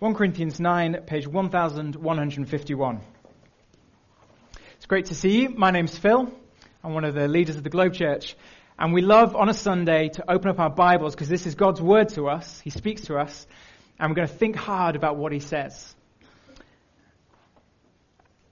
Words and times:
1 0.00 0.14
Corinthians 0.14 0.58
9, 0.58 1.02
page 1.06 1.28
1151. 1.28 3.00
It's 4.76 4.86
great 4.86 5.06
to 5.06 5.14
see 5.14 5.42
you. 5.42 5.50
My 5.50 5.70
name's 5.70 5.96
Phil. 5.96 6.32
I'm 6.82 6.94
one 6.94 7.04
of 7.04 7.14
the 7.14 7.28
leaders 7.28 7.54
of 7.56 7.62
the 7.62 7.70
Globe 7.70 7.94
Church. 7.94 8.34
And 8.76 8.92
we 8.92 9.02
love 9.02 9.36
on 9.36 9.48
a 9.48 9.54
Sunday 9.54 10.08
to 10.08 10.28
open 10.28 10.50
up 10.50 10.58
our 10.58 10.68
Bibles 10.68 11.14
because 11.14 11.28
this 11.28 11.46
is 11.46 11.54
God's 11.54 11.80
word 11.80 12.08
to 12.10 12.28
us. 12.28 12.60
He 12.60 12.70
speaks 12.70 13.02
to 13.02 13.18
us. 13.18 13.46
And 14.00 14.10
we're 14.10 14.16
going 14.16 14.26
to 14.26 14.34
think 14.34 14.56
hard 14.56 14.96
about 14.96 15.16
what 15.16 15.30
he 15.32 15.38
says. 15.38 15.94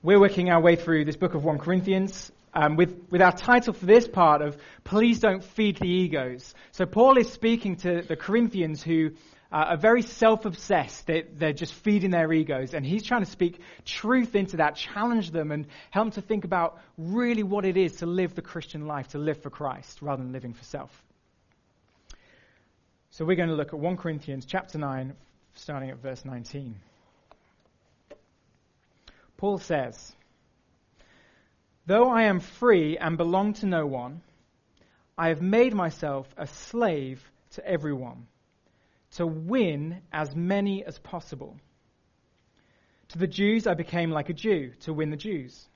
We're 0.01 0.21
working 0.21 0.49
our 0.49 0.61
way 0.61 0.77
through 0.77 1.07
this 1.07 1.17
book 1.17 1.35
of 1.35 1.43
1 1.45 1.59
Corinthians 1.59 2.31
um, 2.55 2.77
with, 2.77 3.09
with 3.11 3.21
our 3.21 3.33
title 3.33 3.75
for 3.75 3.87
this 3.87 4.07
part 4.07 4.43
of 4.43 4.57
Please 4.85 5.19
Don't 5.19 5.43
Feed 5.43 5.79
the 5.79 5.89
Egos. 5.89 6.55
So 6.71 6.87
Paul 6.87 7.19
is 7.19 7.33
speaking 7.33 7.77
to 7.79 8.03
the 8.03 8.15
Corinthians 8.15 8.81
who 8.81 9.11
uh, 9.53 9.66
are 9.69 9.77
very 9.77 10.03
self-obsessed. 10.03 11.07
They, 11.07 11.23
they're 11.23 11.53
just 11.53 11.75
feeding 11.75 12.11
their 12.11 12.32
egos. 12.32 12.72
And 12.72 12.86
he's 12.86 13.03
trying 13.03 13.22
to 13.22 13.31
speak 13.31 13.61
truth 13.85 14.35
into 14.35 14.57
that, 14.57 14.77
challenge 14.77 15.31
them, 15.31 15.53
and 15.53 15.67
help 15.90 16.07
them 16.07 16.22
to 16.22 16.27
think 16.27 16.44
about 16.44 16.81
really 16.96 17.43
what 17.43 17.64
it 17.67 17.77
is 17.77 17.96
to 17.96 18.07
live 18.07 18.35
the 18.35 18.43
Christian 18.43 18.86
life, 18.86 19.08
to 19.08 19.18
live 19.18 19.43
for 19.43 19.50
Christ, 19.50 20.00
rather 20.00 20.22
than 20.22 20.32
living 20.32 20.54
for 20.54 20.64
self. 20.64 20.91
So 23.11 23.27
we're 23.27 23.36
going 23.36 23.50
to 23.50 23.54
look 23.54 23.75
at 23.75 23.79
1 23.79 23.96
Corinthians 23.99 24.46
chapter 24.46 24.79
9, 24.79 25.14
starting 25.55 25.91
at 25.91 25.99
verse 25.99 26.25
19. 26.25 26.75
Paul 29.36 29.58
says, 29.58 30.14
Though 31.85 32.08
I 32.08 32.22
am 32.22 32.41
free 32.41 32.97
and 32.97 33.19
belong 33.19 33.53
to 33.55 33.66
no 33.66 33.84
one, 33.84 34.22
I 35.19 35.28
have 35.28 35.42
made 35.42 35.75
myself 35.75 36.27
a 36.39 36.47
slave 36.47 37.22
to 37.50 37.66
everyone 37.66 38.28
to 39.12 39.27
win 39.27 40.00
as 40.12 40.34
many 40.34 40.84
as 40.84 40.98
possible. 40.98 41.58
To 43.08 43.19
the 43.19 43.27
Jews, 43.27 43.66
I 43.66 43.74
became 43.74 44.10
like 44.10 44.30
a 44.30 44.34
Jew 44.34 44.72
to 44.80 44.92
win 44.92 45.10
the 45.10 45.16
Jews. 45.16 45.69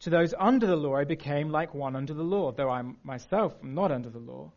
To 0.00 0.10
those 0.10 0.34
under 0.36 0.66
the 0.66 0.76
law, 0.76 0.96
I 0.96 1.04
became 1.04 1.50
like 1.50 1.74
one 1.74 1.94
under 1.94 2.12
the 2.12 2.24
law, 2.24 2.50
though 2.50 2.70
I 2.70 2.82
myself 3.04 3.54
am 3.62 3.74
not 3.74 3.92
under 3.92 4.10
the 4.10 4.18
law, 4.18 4.50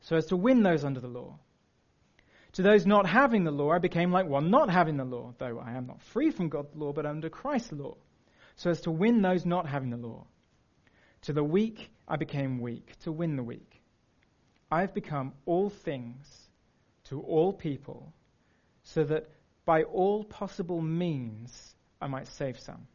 so 0.00 0.16
as 0.16 0.26
to 0.26 0.36
win 0.36 0.62
those 0.62 0.84
under 0.84 1.00
the 1.00 1.08
law. 1.08 1.38
To 2.54 2.62
those 2.62 2.84
not 2.84 3.06
having 3.06 3.44
the 3.44 3.52
law, 3.52 3.70
I 3.70 3.78
became 3.78 4.10
like 4.10 4.26
one 4.26 4.50
not 4.50 4.68
having 4.68 4.96
the 4.96 5.04
law, 5.04 5.32
though 5.38 5.60
I 5.60 5.72
am 5.72 5.86
not 5.86 6.02
free 6.02 6.30
from 6.30 6.48
God's 6.48 6.74
law, 6.74 6.92
but 6.92 7.06
under 7.06 7.30
Christ's 7.30 7.72
law, 7.72 7.96
so 8.56 8.70
as 8.70 8.80
to 8.82 8.90
win 8.90 9.22
those 9.22 9.46
not 9.46 9.66
having 9.66 9.90
the 9.90 9.96
law. 9.96 10.26
To 11.22 11.32
the 11.32 11.44
weak, 11.44 11.90
I 12.08 12.16
became 12.16 12.60
weak 12.60 12.98
to 13.04 13.12
win 13.12 13.36
the 13.36 13.42
weak. 13.42 13.80
I 14.70 14.80
have 14.80 14.92
become 14.92 15.32
all 15.46 15.70
things 15.70 16.49
to 17.10 17.20
all 17.20 17.52
people, 17.52 18.12
so 18.82 19.04
that 19.04 19.28
by 19.64 19.82
all 19.82 20.24
possible 20.24 20.80
means 20.80 21.74
I 22.00 22.06
might 22.06 22.26
save 22.26 22.58
some. 22.58 22.86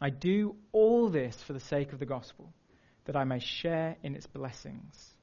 I 0.00 0.10
do 0.10 0.56
all 0.72 1.08
this 1.08 1.40
for 1.42 1.52
the 1.52 1.60
sake 1.60 1.92
of 1.92 1.98
the 1.98 2.06
gospel, 2.06 2.52
that 3.04 3.14
I 3.14 3.24
may 3.24 3.38
share 3.38 3.96
in 4.02 4.16
its 4.16 4.26
blessings. 4.26 5.14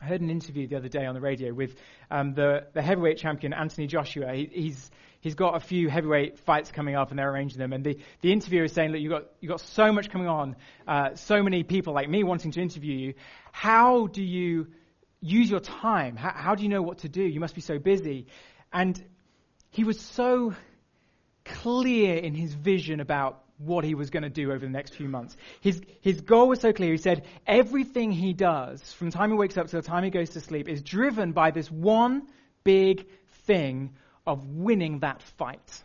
I 0.00 0.06
heard 0.06 0.20
an 0.20 0.30
interview 0.30 0.66
the 0.66 0.76
other 0.76 0.88
day 0.88 1.06
on 1.06 1.14
the 1.14 1.20
radio 1.20 1.54
with 1.54 1.76
um, 2.10 2.34
the, 2.34 2.66
the 2.72 2.82
heavyweight 2.82 3.18
champion, 3.18 3.52
Anthony 3.52 3.86
Joshua. 3.86 4.34
He, 4.34 4.50
he's, 4.52 4.90
he's 5.20 5.36
got 5.36 5.54
a 5.54 5.60
few 5.60 5.88
heavyweight 5.88 6.40
fights 6.40 6.72
coming 6.72 6.96
up 6.96 7.10
and 7.10 7.18
they're 7.20 7.30
arranging 7.30 7.58
them. 7.58 7.72
And 7.72 7.84
the, 7.84 7.98
the 8.20 8.32
interviewer 8.32 8.64
is 8.64 8.72
saying, 8.72 8.90
look, 8.90 9.00
you've 9.00 9.12
got, 9.12 9.26
you've 9.40 9.50
got 9.50 9.60
so 9.60 9.92
much 9.92 10.10
coming 10.10 10.26
on, 10.26 10.56
uh, 10.88 11.14
so 11.14 11.40
many 11.40 11.62
people 11.62 11.94
like 11.94 12.08
me 12.08 12.24
wanting 12.24 12.50
to 12.50 12.60
interview 12.60 12.96
you. 12.96 13.14
How 13.52 14.08
do 14.08 14.24
you 14.24 14.66
use 15.22 15.48
your 15.48 15.60
time? 15.60 16.16
How, 16.16 16.32
how 16.34 16.54
do 16.54 16.62
you 16.62 16.68
know 16.68 16.82
what 16.82 16.98
to 16.98 17.08
do? 17.08 17.22
You 17.22 17.40
must 17.40 17.54
be 17.54 17.60
so 17.62 17.78
busy. 17.78 18.26
And 18.72 19.02
he 19.70 19.84
was 19.84 19.98
so 19.98 20.54
clear 21.44 22.16
in 22.16 22.34
his 22.34 22.52
vision 22.52 23.00
about 23.00 23.42
what 23.58 23.84
he 23.84 23.94
was 23.94 24.10
going 24.10 24.24
to 24.24 24.30
do 24.30 24.50
over 24.50 24.58
the 24.58 24.68
next 24.68 24.94
few 24.94 25.08
months. 25.08 25.36
His, 25.60 25.80
his 26.00 26.20
goal 26.20 26.48
was 26.48 26.60
so 26.60 26.72
clear. 26.72 26.90
He 26.90 26.98
said 26.98 27.24
everything 27.46 28.10
he 28.10 28.32
does, 28.32 28.92
from 28.92 29.10
the 29.10 29.16
time 29.16 29.30
he 29.30 29.36
wakes 29.36 29.56
up 29.56 29.68
to 29.68 29.76
the 29.76 29.82
time 29.82 30.04
he 30.04 30.10
goes 30.10 30.30
to 30.30 30.40
sleep, 30.40 30.68
is 30.68 30.82
driven 30.82 31.32
by 31.32 31.52
this 31.52 31.70
one 31.70 32.26
big 32.64 33.06
thing 33.46 33.94
of 34.26 34.46
winning 34.48 35.00
that 35.00 35.22
fight. 35.22 35.82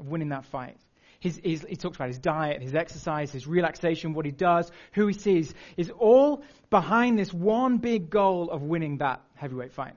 Of 0.00 0.08
winning 0.08 0.30
that 0.30 0.44
fight. 0.46 0.76
His, 1.20 1.38
his, 1.44 1.66
he 1.68 1.76
talks 1.76 1.96
about 1.96 2.08
his 2.08 2.18
diet, 2.18 2.62
his 2.62 2.74
exercise, 2.74 3.30
his 3.30 3.46
relaxation, 3.46 4.14
what 4.14 4.24
he 4.24 4.32
does, 4.32 4.70
who 4.92 5.06
he 5.06 5.12
sees, 5.12 5.54
is 5.76 5.90
all 5.90 6.42
behind 6.70 7.18
this 7.18 7.32
one 7.32 7.76
big 7.76 8.08
goal 8.08 8.50
of 8.50 8.62
winning 8.62 8.98
that 8.98 9.20
heavyweight 9.34 9.72
fight. 9.72 9.94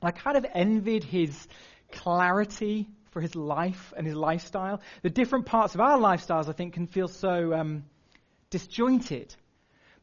I 0.00 0.12
kind 0.12 0.36
of 0.36 0.46
envied 0.54 1.02
his 1.02 1.48
clarity 1.90 2.88
for 3.10 3.20
his 3.20 3.34
life 3.34 3.92
and 3.96 4.06
his 4.06 4.14
lifestyle. 4.14 4.80
The 5.02 5.10
different 5.10 5.46
parts 5.46 5.74
of 5.74 5.80
our 5.80 5.98
lifestyles, 5.98 6.48
I 6.48 6.52
think, 6.52 6.74
can 6.74 6.86
feel 6.86 7.08
so 7.08 7.52
um, 7.52 7.84
disjointed. 8.50 9.34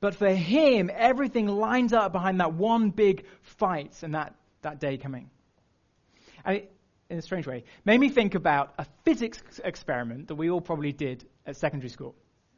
But 0.02 0.14
for 0.14 0.30
him, 0.30 0.92
everything 0.94 1.48
lines 1.48 1.94
up 1.94 2.12
behind 2.12 2.42
that 2.42 2.54
one 2.54 2.90
big 2.90 3.26
fight 3.42 4.04
and 4.04 4.14
that, 4.14 4.36
that 4.62 4.80
day 4.80 4.98
coming. 4.98 5.30
In 7.09 7.18
a 7.18 7.22
strange 7.22 7.47
way, 7.47 7.63
made 7.85 8.00
me 8.00 8.09
think 8.09 8.35
about 8.35 8.73
a 8.78 8.85
physics 9.03 9.41
experiment 9.63 10.28
that 10.28 10.35
we 10.35 10.50
all 10.50 10.62
probably 10.62 10.91
did 10.91 11.25
at 11.45 11.56
secondary 11.56 11.90
school. 11.90 12.16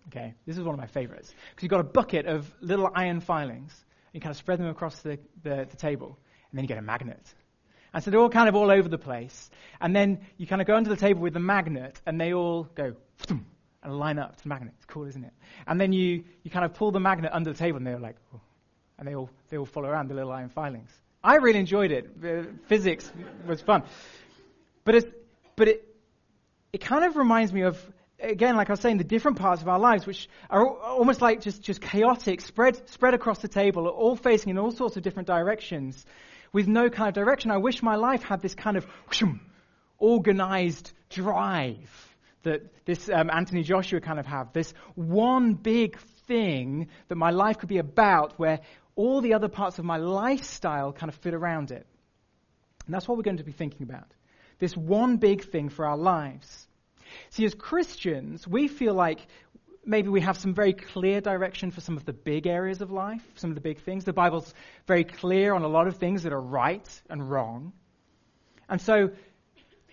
Okay, 0.08 0.34
this 0.46 0.58
is 0.58 0.64
one 0.64 0.74
of 0.74 0.80
my 0.80 0.88
favorites 0.88 1.34
because 1.52 1.64
you've 1.64 1.70
got 1.70 1.82
a 1.82 1.84
bucket 1.84 2.26
of 2.26 2.52
little 2.62 2.90
iron 2.96 3.22
filings. 3.22 3.86
And 4.08 4.16
you 4.16 4.22
kind 4.22 4.32
of 4.32 4.38
spread 4.38 4.60
them 4.60 4.68
across 4.68 5.02
the, 5.02 5.20
the, 5.44 5.68
the 5.70 5.78
table, 5.78 6.18
and 6.50 6.58
then 6.58 6.64
you 6.64 6.68
get 6.68 6.80
a 6.80 6.82
magnet. 6.82 7.22
And 7.94 8.04
so 8.04 8.10
they're 8.10 8.20
all 8.20 8.30
kind 8.30 8.50
of 8.50 8.56
all 8.56 8.72
over 8.72 8.90
the 8.90 8.98
place. 8.98 9.52
And 9.82 9.96
then 9.96 10.22
you 10.38 10.48
kind 10.48 10.62
of 10.62 10.68
go 10.68 10.76
under 10.76 10.90
the 10.90 10.96
table 10.96 11.22
with 11.22 11.34
the 11.34 11.40
magnet, 11.40 12.02
and 12.08 12.20
they 12.20 12.34
all 12.34 12.64
go 12.64 12.96
and 13.30 14.00
line 14.00 14.18
up 14.18 14.36
to 14.38 14.44
the 14.44 14.50
magnet. 14.50 14.74
It's 14.78 14.86
cool, 14.86 15.06
isn't 15.06 15.24
it? 15.24 15.34
And 15.68 15.80
then 15.80 15.94
you, 15.94 16.24
you 16.44 16.50
kind 16.50 16.66
of 16.66 16.74
pull 16.74 16.92
the 16.92 17.00
magnet 17.00 17.32
under 17.34 17.52
the 17.52 17.58
table, 17.58 17.78
and 17.78 17.86
they're 17.86 18.00
like, 18.00 18.16
oh. 18.34 18.42
and 18.98 19.08
they 19.08 19.16
all, 19.16 19.30
they 19.50 19.58
all 19.58 19.66
follow 19.66 19.90
around 19.90 20.08
the 20.08 20.16
little 20.16 20.32
iron 20.32 20.50
filings. 20.50 20.90
I 21.24 21.36
really 21.36 21.60
enjoyed 21.60 21.92
it. 21.92 22.10
Uh, 22.24 22.50
physics 22.68 23.12
was 23.46 23.62
fun. 23.62 23.84
But, 24.90 24.96
it's, 24.96 25.08
but 25.56 25.68
it, 25.68 25.88
it 26.74 26.82
kind 26.82 27.06
of 27.06 27.16
reminds 27.16 27.54
me 27.54 27.62
of, 27.62 27.78
again, 28.20 28.56
like 28.56 28.72
I 28.72 28.74
was 28.74 28.80
saying, 28.80 28.98
the 28.98 29.04
different 29.04 29.38
parts 29.38 29.62
of 29.62 29.68
our 29.68 29.78
lives, 29.78 30.08
which 30.08 30.28
are 30.50 30.68
almost 30.68 31.22
like 31.22 31.42
just, 31.42 31.62
just 31.62 31.80
chaotic, 31.80 32.42
spread, 32.42 32.90
spread 32.90 33.14
across 33.14 33.38
the 33.38 33.48
table, 33.48 33.88
all 33.88 34.16
facing 34.16 34.50
in 34.50 34.58
all 34.58 34.72
sorts 34.72 34.98
of 34.98 35.04
different 35.04 35.28
directions 35.28 36.08
with 36.52 36.68
no 36.68 36.90
kind 36.90 37.08
of 37.08 37.14
direction. 37.14 37.52
I 37.52 37.58
wish 37.58 37.84
my 37.84 37.98
life 37.98 38.24
had 38.24 38.42
this 38.42 38.56
kind 38.56 38.78
of 38.78 38.88
organized 40.00 40.92
drive 41.12 42.16
that 42.42 42.64
this 42.86 43.12
um, 43.12 43.30
Anthony 43.32 43.62
Joshua 43.62 44.02
kind 44.02 44.20
of 44.20 44.26
have. 44.26 44.54
This 44.54 44.74
one 44.96 45.54
big 45.54 46.00
thing 46.26 46.88
that 47.10 47.16
my 47.16 47.30
life 47.30 47.60
could 47.60 47.70
be 47.70 47.78
about 47.78 48.40
where 48.40 48.62
all 48.96 49.22
the 49.22 49.36
other 49.36 49.50
parts 49.50 49.78
of 49.78 49.86
my 49.86 49.98
lifestyle 49.98 50.94
kind 50.94 51.10
of 51.12 51.16
fit 51.20 51.36
around 51.36 51.70
it. 51.70 51.86
And 52.88 52.96
that's 52.96 53.08
what 53.08 53.18
we're 53.18 53.24
going 53.24 53.38
to 53.38 53.44
be 53.44 53.52
thinking 53.52 53.84
about 53.84 54.12
this 54.60 54.76
one 54.78 55.18
big 55.18 55.44
thing 55.44 55.70
for 55.70 55.86
our 55.86 55.98
lives. 55.98 56.68
See, 57.32 57.46
as 57.46 57.56
Christians, 57.56 58.48
we 58.48 58.68
feel 58.68 58.94
like 58.94 59.26
maybe 59.86 60.10
we 60.10 60.22
have 60.22 60.38
some 60.38 60.54
very 60.54 60.74
clear 60.74 61.22
direction 61.22 61.72
for 61.72 61.82
some 61.82 61.98
of 61.98 62.06
the 62.06 62.14
big 62.14 62.46
areas 62.46 62.82
of 62.82 62.92
life, 62.92 63.24
some 63.36 63.50
of 63.50 63.56
the 63.56 63.62
big 63.62 63.80
things. 63.80 64.06
The 64.06 64.14
Bible's 64.14 64.54
very 64.86 65.04
clear 65.04 65.54
on 65.54 65.64
a 65.64 65.68
lot 65.68 65.88
of 65.88 65.98
things 65.98 66.24
that 66.24 66.34
are 66.34 66.42
right 66.42 67.02
and 67.10 67.30
wrong. 67.30 67.74
And 68.68 68.80
so, 68.80 69.12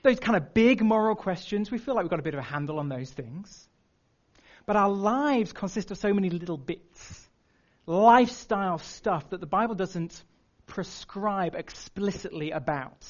those 0.03 0.21
kind 0.21 0.37
of 0.37 0.53
big 0.53 0.83
moral 0.83 1.17
questions, 1.17 1.71
we 1.71 1.79
feel 1.79 1.95
like 1.95 2.05
we've 2.05 2.11
got 2.11 2.21
a 2.21 2.23
bit 2.23 2.35
of 2.35 2.41
a 2.41 2.45
handle 2.45 2.79
on 2.79 2.89
those 2.89 3.11
things. 3.11 3.69
But 4.67 4.77
our 4.77 4.91
lives 4.91 5.53
consist 5.53 5.91
of 5.91 5.99
so 5.99 6.13
many 6.13 6.29
little 6.29 6.59
bits, 6.59 7.29
lifestyle 7.87 8.79
stuff 8.79 9.31
that 9.31 9.41
the 9.41 9.47
Bible 9.47 9.75
doesn't 9.75 10.23
prescribe 10.67 11.55
explicitly 11.55 12.51
about. 12.51 13.05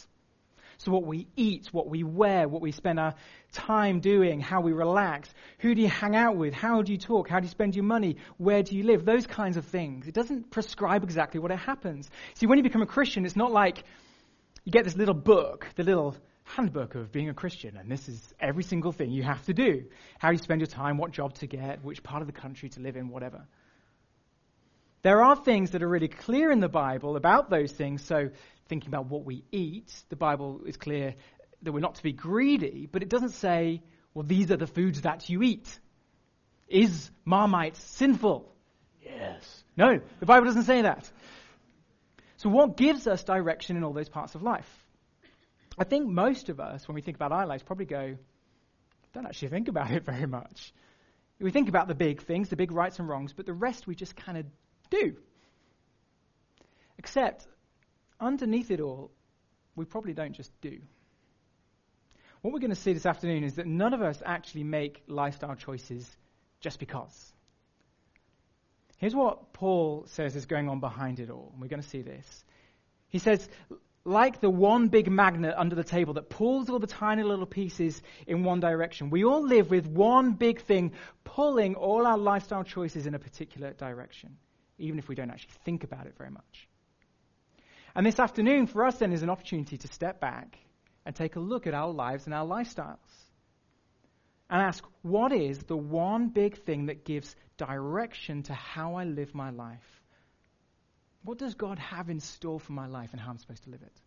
So, 0.78 0.92
what 0.92 1.04
we 1.04 1.26
eat, 1.36 1.68
what 1.72 1.88
we 1.88 2.02
wear, 2.02 2.48
what 2.48 2.62
we 2.62 2.72
spend 2.72 3.00
our 3.00 3.14
time 3.52 4.00
doing, 4.00 4.40
how 4.40 4.60
we 4.60 4.72
relax, 4.72 5.32
who 5.58 5.74
do 5.74 5.82
you 5.82 5.88
hang 5.88 6.14
out 6.14 6.36
with, 6.36 6.52
how 6.52 6.82
do 6.82 6.92
you 6.92 6.98
talk, 6.98 7.28
how 7.28 7.40
do 7.40 7.44
you 7.44 7.50
spend 7.50 7.74
your 7.74 7.84
money, 7.84 8.16
where 8.36 8.62
do 8.62 8.76
you 8.76 8.82
live, 8.82 9.04
those 9.04 9.26
kinds 9.26 9.56
of 9.56 9.64
things. 9.64 10.06
It 10.06 10.14
doesn't 10.14 10.50
prescribe 10.50 11.02
exactly 11.02 11.40
what 11.40 11.50
it 11.50 11.58
happens. 11.58 12.10
See, 12.34 12.46
when 12.46 12.58
you 12.58 12.64
become 12.64 12.82
a 12.82 12.86
Christian, 12.86 13.24
it's 13.24 13.36
not 13.36 13.52
like 13.52 13.84
you 14.64 14.72
get 14.72 14.84
this 14.84 14.96
little 14.96 15.14
book, 15.14 15.66
the 15.76 15.84
little 15.84 16.16
handbook 16.44 16.94
of 16.94 17.10
being 17.10 17.28
a 17.28 17.34
Christian, 17.34 17.76
and 17.76 17.90
this 17.90 18.08
is 18.08 18.34
every 18.38 18.62
single 18.62 18.92
thing 18.92 19.10
you 19.10 19.22
have 19.22 19.44
to 19.46 19.54
do. 19.54 19.84
How 20.18 20.30
you 20.30 20.38
spend 20.38 20.60
your 20.60 20.66
time, 20.66 20.96
what 20.98 21.10
job 21.10 21.34
to 21.34 21.46
get, 21.46 21.82
which 21.82 22.02
part 22.02 22.22
of 22.22 22.26
the 22.26 22.32
country 22.32 22.68
to 22.70 22.80
live 22.80 22.96
in, 22.96 23.08
whatever. 23.08 23.46
There 25.02 25.22
are 25.22 25.36
things 25.36 25.70
that 25.70 25.82
are 25.82 25.88
really 25.88 26.08
clear 26.08 26.50
in 26.50 26.60
the 26.60 26.68
Bible 26.68 27.16
about 27.16 27.48
those 27.48 27.72
things, 27.72 28.02
so 28.02 28.30
thinking 28.68 28.88
about 28.88 29.06
what 29.06 29.24
we 29.24 29.44
eat, 29.52 29.92
the 30.08 30.16
Bible 30.16 30.62
is 30.66 30.76
clear 30.76 31.14
that 31.62 31.72
we're 31.72 31.80
not 31.80 31.96
to 31.96 32.02
be 32.02 32.12
greedy, 32.12 32.88
but 32.90 33.02
it 33.02 33.08
doesn't 33.08 33.30
say, 33.30 33.82
well, 34.14 34.24
these 34.24 34.50
are 34.50 34.56
the 34.56 34.66
foods 34.66 35.02
that 35.02 35.28
you 35.28 35.42
eat. 35.42 35.78
Is 36.68 37.10
Marmite 37.24 37.76
sinful? 37.76 38.52
Yes. 39.02 39.64
No, 39.76 40.00
the 40.20 40.26
Bible 40.26 40.46
doesn't 40.46 40.64
say 40.64 40.82
that. 40.82 41.10
So, 42.38 42.48
what 42.48 42.76
gives 42.76 43.06
us 43.06 43.24
direction 43.24 43.76
in 43.76 43.84
all 43.84 43.92
those 43.92 44.08
parts 44.08 44.34
of 44.34 44.42
life? 44.42 44.68
I 45.78 45.84
think 45.84 46.08
most 46.08 46.48
of 46.48 46.60
us, 46.60 46.86
when 46.88 46.94
we 46.94 47.02
think 47.02 47.16
about 47.16 47.32
our 47.32 47.46
lives, 47.46 47.62
probably 47.62 47.86
go, 47.86 48.16
don't 49.14 49.26
actually 49.26 49.48
think 49.48 49.68
about 49.68 49.90
it 49.90 50.04
very 50.06 50.26
much. 50.26 50.72
We 51.38 51.50
think 51.50 51.68
about 51.68 51.86
the 51.88 51.94
big 51.94 52.22
things, 52.22 52.48
the 52.48 52.56
big 52.56 52.72
rights 52.72 52.98
and 52.98 53.08
wrongs, 53.08 53.32
but 53.32 53.46
the 53.46 53.52
rest 53.52 53.86
we 53.86 53.94
just 53.94 54.16
kind 54.16 54.38
of 54.38 54.46
do. 54.90 55.16
Except, 56.98 57.46
underneath 58.20 58.70
it 58.70 58.80
all, 58.80 59.10
we 59.74 59.84
probably 59.84 60.14
don't 60.14 60.32
just 60.32 60.50
do. 60.60 60.78
What 62.40 62.52
we're 62.52 62.60
going 62.60 62.70
to 62.70 62.76
see 62.76 62.92
this 62.92 63.06
afternoon 63.06 63.44
is 63.44 63.54
that 63.54 63.66
none 63.66 63.92
of 63.92 64.02
us 64.02 64.22
actually 64.24 64.64
make 64.64 65.02
lifestyle 65.06 65.54
choices 65.54 66.08
just 66.60 66.78
because. 66.78 67.32
Here's 68.98 69.14
what 69.14 69.52
Paul 69.52 70.04
says 70.06 70.36
is 70.36 70.46
going 70.46 70.68
on 70.68 70.80
behind 70.80 71.20
it 71.20 71.30
all, 71.30 71.50
and 71.52 71.60
we're 71.60 71.68
going 71.68 71.82
to 71.82 71.88
see 71.88 72.02
this. 72.02 72.44
He 73.08 73.18
says, 73.18 73.48
like 74.04 74.40
the 74.40 74.48
one 74.48 74.88
big 74.88 75.10
magnet 75.10 75.54
under 75.56 75.74
the 75.74 75.84
table 75.84 76.14
that 76.14 76.30
pulls 76.30 76.70
all 76.70 76.78
the 76.78 76.86
tiny 76.86 77.24
little 77.24 77.46
pieces 77.46 78.00
in 78.26 78.44
one 78.44 78.60
direction. 78.60 79.10
We 79.10 79.24
all 79.24 79.42
live 79.42 79.70
with 79.70 79.86
one 79.86 80.32
big 80.32 80.60
thing 80.62 80.92
pulling 81.24 81.74
all 81.74 82.06
our 82.06 82.16
lifestyle 82.16 82.62
choices 82.62 83.06
in 83.06 83.14
a 83.14 83.18
particular 83.18 83.72
direction, 83.72 84.36
even 84.78 84.98
if 84.98 85.08
we 85.08 85.14
don't 85.14 85.30
actually 85.30 85.54
think 85.64 85.82
about 85.84 86.06
it 86.06 86.14
very 86.16 86.30
much. 86.30 86.68
And 87.96 88.04
this 88.04 88.20
afternoon, 88.20 88.66
for 88.66 88.84
us, 88.84 88.98
then, 88.98 89.10
is 89.14 89.22
an 89.22 89.30
opportunity 89.30 89.78
to 89.78 89.88
step 89.88 90.20
back 90.20 90.58
and 91.06 91.16
take 91.16 91.36
a 91.36 91.40
look 91.40 91.66
at 91.66 91.72
our 91.72 91.90
lives 91.90 92.26
and 92.26 92.34
our 92.34 92.44
lifestyles 92.44 92.98
and 94.50 94.60
ask, 94.60 94.84
what 95.00 95.32
is 95.32 95.60
the 95.60 95.78
one 95.78 96.28
big 96.28 96.58
thing 96.58 96.86
that 96.86 97.06
gives 97.06 97.34
direction 97.56 98.42
to 98.44 98.52
how 98.52 98.96
I 98.96 99.04
live 99.04 99.34
my 99.34 99.48
life? 99.48 100.02
What 101.22 101.38
does 101.38 101.54
God 101.54 101.78
have 101.78 102.10
in 102.10 102.20
store 102.20 102.60
for 102.60 102.72
my 102.72 102.86
life 102.86 103.12
and 103.12 103.20
how 103.20 103.30
I'm 103.30 103.38
supposed 103.38 103.64
to 103.64 103.70
live 103.70 103.80
it? 103.80 103.98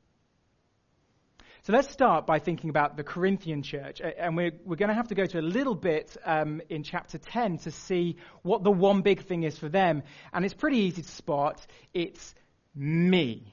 So 1.63 1.73
let's 1.73 1.89
start 1.89 2.27
by 2.27 2.37
thinking 2.37 2.69
about 2.69 2.95
the 2.95 3.03
Corinthian 3.03 3.63
church. 3.63 4.01
And 4.01 4.37
we're, 4.37 4.51
we're 4.65 4.75
going 4.75 4.89
to 4.89 4.95
have 4.95 5.07
to 5.07 5.15
go 5.15 5.25
to 5.25 5.39
a 5.39 5.41
little 5.41 5.75
bit 5.75 6.15
um, 6.23 6.61
in 6.69 6.83
chapter 6.83 7.17
10 7.17 7.57
to 7.59 7.71
see 7.71 8.17
what 8.43 8.63
the 8.63 8.71
one 8.71 9.01
big 9.01 9.23
thing 9.23 9.41
is 9.41 9.57
for 9.57 9.67
them. 9.67 10.03
And 10.31 10.45
it's 10.45 10.53
pretty 10.53 10.77
easy 10.77 11.01
to 11.01 11.09
spot. 11.09 11.65
It's 11.91 12.35
me. 12.75 13.51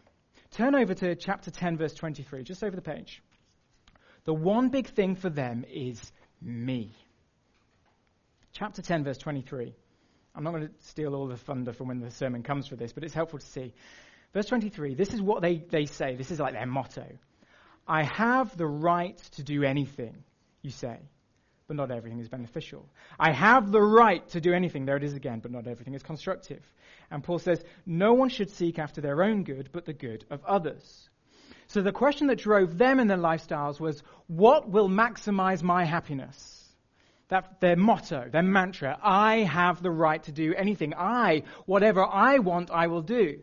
Turn 0.53 0.75
over 0.75 0.95
to 0.95 1.15
chapter 1.17 1.51
10, 1.51 1.77
verse 1.77 1.95
23, 1.95 2.43
just 2.43 2.63
over 2.63 2.75
the 2.75 2.83
page. 2.83 3.23
The 4.25 4.35
one 4.35 4.71
big 4.71 4.89
thing 4.89 5.17
for 5.17 5.31
them 5.31 5.65
is 5.73 6.13
me. 6.41 6.93
Chapter 8.53 8.83
10, 8.83 9.05
verse 9.05 9.19
23. 9.19 9.75
I'm 10.35 10.45
not 10.45 10.53
going 10.53 10.69
to 10.69 10.75
steal 10.81 11.15
all 11.15 11.29
the 11.29 11.37
thunder 11.37 11.73
from 11.73 11.89
when 11.89 12.01
the 12.01 12.11
sermon 12.11 12.43
comes 12.43 12.67
for 12.67 12.77
this, 12.77 12.93
but 12.93 13.05
it's 13.05 13.15
helpful 13.15 13.39
to 13.39 13.47
see. 13.47 13.73
Verse 14.35 14.47
23, 14.47 14.95
this 14.95 15.15
is 15.15 15.23
what 15.23 15.41
they, 15.43 15.59
they 15.59 15.87
say. 15.87 16.17
This 16.17 16.31
is 16.31 16.39
like 16.39 16.53
their 16.53 16.67
motto. 16.67 17.07
I 17.89 18.03
have 18.03 18.57
the 18.57 18.67
right 18.67 19.17
to 19.33 19.43
do 19.43 19.63
anything, 19.63 20.25
you 20.63 20.71
say, 20.71 20.99
but 21.67 21.77
not 21.77 21.91
everything 21.91 22.21
is 22.21 22.29
beneficial. 22.29 22.89
I 23.19 23.33
have 23.33 23.73
the 23.73 23.83
right 23.83 24.27
to 24.31 24.41
do 24.41 24.53
anything, 24.53 24.85
there 24.85 24.97
it 24.97 25.03
is 25.03 25.15
again, 25.15 25.41
but 25.41 25.51
not 25.51 25.67
everything 25.67 25.95
is 25.95 26.03
constructive. 26.03 26.63
And 27.11 27.25
Paul 27.25 27.39
says, 27.39 27.63
no 27.85 28.13
one 28.13 28.29
should 28.29 28.51
seek 28.51 28.79
after 28.79 29.01
their 29.01 29.23
own 29.23 29.43
good, 29.43 29.71
but 29.73 29.85
the 29.85 29.93
good 29.93 30.25
of 30.31 30.45
others. 30.45 31.09
So 31.69 31.83
the 31.83 31.93
question 31.93 32.29
that 32.29 32.39
drove 32.39 32.79
them 32.79 33.01
in 33.01 33.09
their 33.09 33.17
lifestyles 33.17 33.81
was, 33.81 34.03
what 34.29 34.69
will 34.69 34.89
maximize 34.89 35.63
my 35.63 35.85
happiness? 35.85 36.53
That 37.29 37.61
their 37.61 37.75
motto, 37.75 38.29
their 38.31 38.43
mantra, 38.43 38.99
I 39.03 39.39
have 39.39 39.83
the 39.83 39.91
right 39.91 40.23
to 40.25 40.33
do 40.33 40.55
anything. 40.55 40.95
I, 40.95 41.43
whatever 41.65 42.05
I 42.05 42.39
want, 42.39 42.71
I 42.71 42.87
will 42.87 43.03
do. 43.03 43.41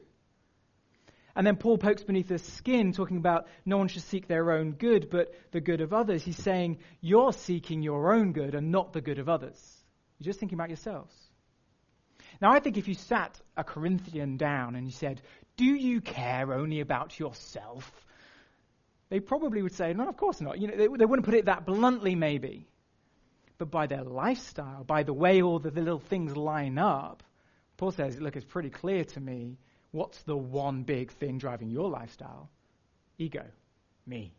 And 1.36 1.48
then 1.48 1.56
Paul 1.56 1.78
pokes 1.78 2.04
beneath 2.04 2.28
the 2.28 2.38
skin, 2.38 2.92
talking 2.92 3.18
about 3.18 3.48
no 3.66 3.78
one 3.78 3.88
should 3.88 4.04
seek 4.04 4.28
their 4.28 4.52
own 4.52 4.74
good, 4.74 5.10
but 5.10 5.34
the 5.52 5.62
good 5.62 5.82
of 5.82 5.92
others. 5.92 6.24
He's 6.24 6.38
saying 6.38 6.78
you're 7.02 7.34
seeking 7.34 7.82
your 7.82 8.14
own 8.14 8.34
good 8.34 8.54
and 8.54 8.72
not 8.72 8.94
the 8.94 9.02
good 9.02 9.20
of 9.20 9.30
others. 9.30 9.60
You're 10.20 10.26
just 10.26 10.40
thinking 10.40 10.58
about 10.58 10.70
yourselves. 10.70 11.16
Now, 12.40 12.52
I 12.52 12.60
think 12.60 12.78
if 12.78 12.88
you 12.88 12.94
sat 12.94 13.40
a 13.58 13.64
Corinthian 13.64 14.38
down 14.38 14.76
and 14.76 14.86
you 14.86 14.92
said, 14.92 15.22
Do 15.58 15.66
you 15.66 16.02
care 16.02 16.54
only 16.54 16.82
about 16.82 17.20
yourself? 17.20 17.92
They 19.10 19.20
probably 19.20 19.62
would 19.62 19.74
say, 19.74 19.94
No, 19.94 20.08
of 20.08 20.18
course 20.18 20.40
not. 20.40 20.60
You 20.60 20.68
know, 20.68 20.76
they, 20.76 20.88
they 20.88 21.06
wouldn't 21.06 21.26
put 21.26 21.36
it 21.36 21.46
that 21.46 21.66
bluntly, 21.66 22.16
maybe 22.16 22.68
but 23.58 23.72
by 23.72 23.88
their 23.88 24.04
lifestyle, 24.04 24.84
by 24.84 25.04
the 25.04 25.14
way 25.14 25.42
all 25.42 25.60
the 25.60 25.72
little 25.72 26.00
things 26.00 26.36
line 26.36 26.78
up. 26.78 27.24
Paul 27.78 27.92
says, 27.92 28.20
Look, 28.20 28.36
it's 28.36 28.46
pretty 28.46 28.70
clear 28.70 29.06
to 29.06 29.20
me 29.20 29.58
what's 29.94 30.22
the 30.24 30.36
one 30.36 30.84
big 30.84 31.12
thing 31.14 31.38
driving 31.38 31.70
your 31.70 31.90
lifestyle? 31.90 32.50
Ego, 33.18 33.46
me. 34.06 34.34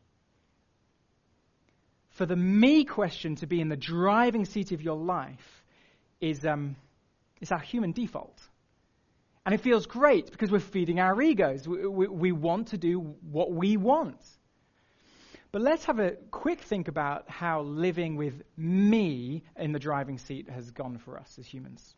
For 2.11 2.27
the 2.27 2.37
me 2.37 2.85
question 2.85 3.37
to 3.37 3.47
be 3.47 3.61
in 3.61 3.69
the 3.69 3.77
driving 3.77 4.45
seat 4.45 4.73
of 4.73 4.83
your 4.83 4.97
life 4.97 5.65
is, 6.21 6.45
um, 6.45 6.77
is 7.41 7.51
our 7.51 7.61
human 7.61 7.93
default. 7.93 8.39
And 9.47 9.55
it 9.55 9.61
feels 9.61 9.87
great 9.87 10.31
because 10.31 10.51
we're 10.51 10.59
feeding 10.59 11.01
our 11.01 11.21
egos. 11.21 11.69
We, 11.69 11.87
we, 11.87 12.07
we 12.09 12.33
want 12.33 12.69
to 12.69 12.79
do 12.79 12.99
what 13.31 13.53
we 13.53 13.77
want. 13.77 14.21
But 15.53 15.63
let's 15.63 15.85
have 15.85 16.01
a 16.01 16.13
quick 16.33 16.63
think 16.63 16.89
about 16.89 17.31
how 17.31 17.63
living 17.63 18.17
with 18.17 18.43
me 18.57 19.45
in 19.57 19.71
the 19.71 19.79
driving 19.79 20.19
seat 20.19 20.49
has 20.49 20.71
gone 20.73 20.99
for 20.99 21.17
us 21.17 21.37
as 21.39 21.47
humans. 21.47 21.95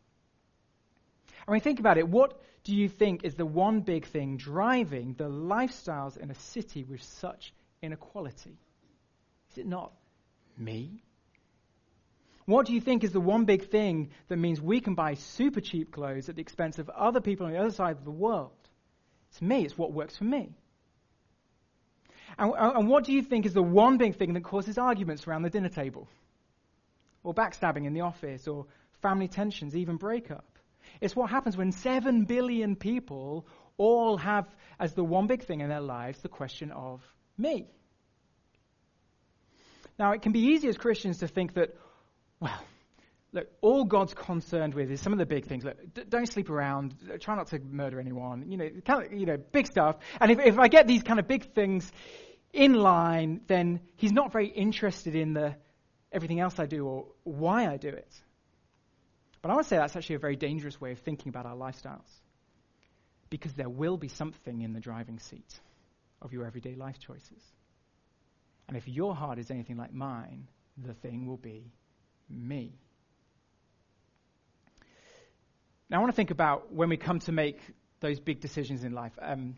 I 1.47 1.51
mean, 1.51 1.61
think 1.61 1.79
about 1.79 1.97
it. 1.97 2.07
What 2.07 2.39
do 2.63 2.75
you 2.75 2.89
think 2.89 3.23
is 3.23 3.35
the 3.35 3.45
one 3.45 3.79
big 3.81 4.05
thing 4.05 4.37
driving 4.37 5.13
the 5.13 5.29
lifestyles 5.29 6.17
in 6.17 6.29
a 6.29 6.35
city 6.35 6.83
with 6.83 7.01
such 7.01 7.53
inequality? 7.81 8.57
Is 9.51 9.57
it 9.57 9.65
not 9.65 9.93
me? 10.57 11.03
What 12.45 12.65
do 12.65 12.73
you 12.73 12.81
think 12.81 13.03
is 13.03 13.11
the 13.11 13.21
one 13.21 13.45
big 13.45 13.69
thing 13.69 14.11
that 14.27 14.37
means 14.37 14.59
we 14.61 14.79
can 14.79 14.95
buy 14.95 15.15
super 15.15 15.61
cheap 15.61 15.91
clothes 15.91 16.29
at 16.29 16.35
the 16.35 16.41
expense 16.41 16.79
of 16.79 16.89
other 16.89 17.21
people 17.21 17.45
on 17.45 17.51
the 17.51 17.59
other 17.59 17.71
side 17.71 17.97
of 17.97 18.05
the 18.05 18.11
world? 18.11 18.51
It's 19.29 19.41
me. 19.41 19.65
It's 19.65 19.77
what 19.77 19.91
works 19.91 20.17
for 20.17 20.23
me. 20.23 20.55
And, 22.37 22.53
and 22.57 22.87
what 22.87 23.03
do 23.03 23.13
you 23.13 23.21
think 23.21 23.45
is 23.45 23.53
the 23.53 23.63
one 23.63 23.97
big 23.97 24.15
thing 24.15 24.33
that 24.33 24.43
causes 24.43 24.77
arguments 24.77 25.27
around 25.27 25.41
the 25.41 25.49
dinner 25.49 25.69
table? 25.69 26.07
Or 27.23 27.33
backstabbing 27.33 27.85
in 27.85 27.93
the 27.93 28.01
office, 28.01 28.47
or 28.47 28.65
family 29.01 29.27
tensions, 29.27 29.75
even 29.75 29.97
breakup? 29.97 30.56
It's 31.01 31.15
what 31.15 31.29
happens 31.29 31.57
when 31.57 31.71
seven 31.71 32.25
billion 32.25 32.75
people 32.75 33.47
all 33.77 34.17
have 34.17 34.47
as 34.79 34.93
the 34.93 35.03
one 35.03 35.27
big 35.27 35.43
thing 35.43 35.61
in 35.61 35.69
their 35.69 35.81
lives 35.81 36.19
the 36.21 36.29
question 36.29 36.71
of 36.71 37.01
me. 37.37 37.67
Now, 39.99 40.11
it 40.11 40.21
can 40.21 40.31
be 40.31 40.39
easy 40.39 40.67
as 40.67 40.77
Christians 40.77 41.19
to 41.19 41.27
think 41.27 41.55
that, 41.55 41.75
well, 42.39 42.59
look, 43.33 43.47
all 43.61 43.83
God's 43.83 44.13
concerned 44.13 44.75
with 44.75 44.91
is 44.91 45.01
some 45.01 45.11
of 45.11 45.17
the 45.19 45.25
big 45.25 45.45
things. 45.45 45.63
Look, 45.63 45.77
d- 45.93 46.03
don't 46.07 46.27
sleep 46.27 46.49
around. 46.49 46.95
Try 47.19 47.35
not 47.35 47.47
to 47.47 47.59
murder 47.59 47.99
anyone. 47.99 48.51
You 48.51 48.57
know, 48.57 48.69
kind 48.85 49.05
of, 49.05 49.13
you 49.13 49.25
know, 49.25 49.37
big 49.37 49.65
stuff. 49.65 49.97
And 50.21 50.31
if, 50.31 50.39
if 50.39 50.59
I 50.59 50.67
get 50.67 50.87
these 50.87 51.01
kind 51.01 51.19
of 51.19 51.27
big 51.27 51.53
things, 51.53 51.91
in 52.53 52.73
line, 52.73 53.41
then 53.47 53.81
he's 53.95 54.11
not 54.11 54.31
very 54.31 54.47
interested 54.47 55.15
in 55.15 55.33
the 55.33 55.55
everything 56.11 56.39
else 56.39 56.57
I 56.59 56.65
do 56.65 56.85
or 56.85 57.05
why 57.23 57.67
I 57.67 57.77
do 57.77 57.89
it. 57.89 58.11
But 59.47 59.53
I 59.53 59.57
to 59.59 59.63
say 59.63 59.77
that's 59.77 59.95
actually 59.95 60.15
a 60.15 60.19
very 60.19 60.35
dangerous 60.35 60.81
way 60.81 60.91
of 60.91 60.99
thinking 60.99 61.29
about 61.29 61.45
our 61.45 61.55
lifestyles. 61.55 62.11
Because 63.29 63.53
there 63.53 63.69
will 63.69 63.95
be 63.95 64.09
something 64.09 64.61
in 64.61 64.73
the 64.73 64.81
driving 64.81 65.19
seat 65.19 65.61
of 66.21 66.33
your 66.33 66.45
everyday 66.45 66.75
life 66.75 66.99
choices. 66.99 67.41
And 68.67 68.75
if 68.75 68.89
your 68.89 69.15
heart 69.15 69.39
is 69.39 69.49
anything 69.49 69.77
like 69.77 69.93
mine, 69.93 70.49
the 70.85 70.93
thing 70.93 71.27
will 71.27 71.37
be 71.37 71.71
me. 72.29 72.73
Now, 75.89 75.97
I 75.97 75.99
want 76.01 76.11
to 76.11 76.15
think 76.17 76.31
about 76.31 76.73
when 76.73 76.89
we 76.89 76.97
come 76.97 77.19
to 77.19 77.31
make 77.31 77.61
those 78.01 78.19
big 78.19 78.41
decisions 78.41 78.83
in 78.83 78.91
life. 78.91 79.17
Um, 79.21 79.55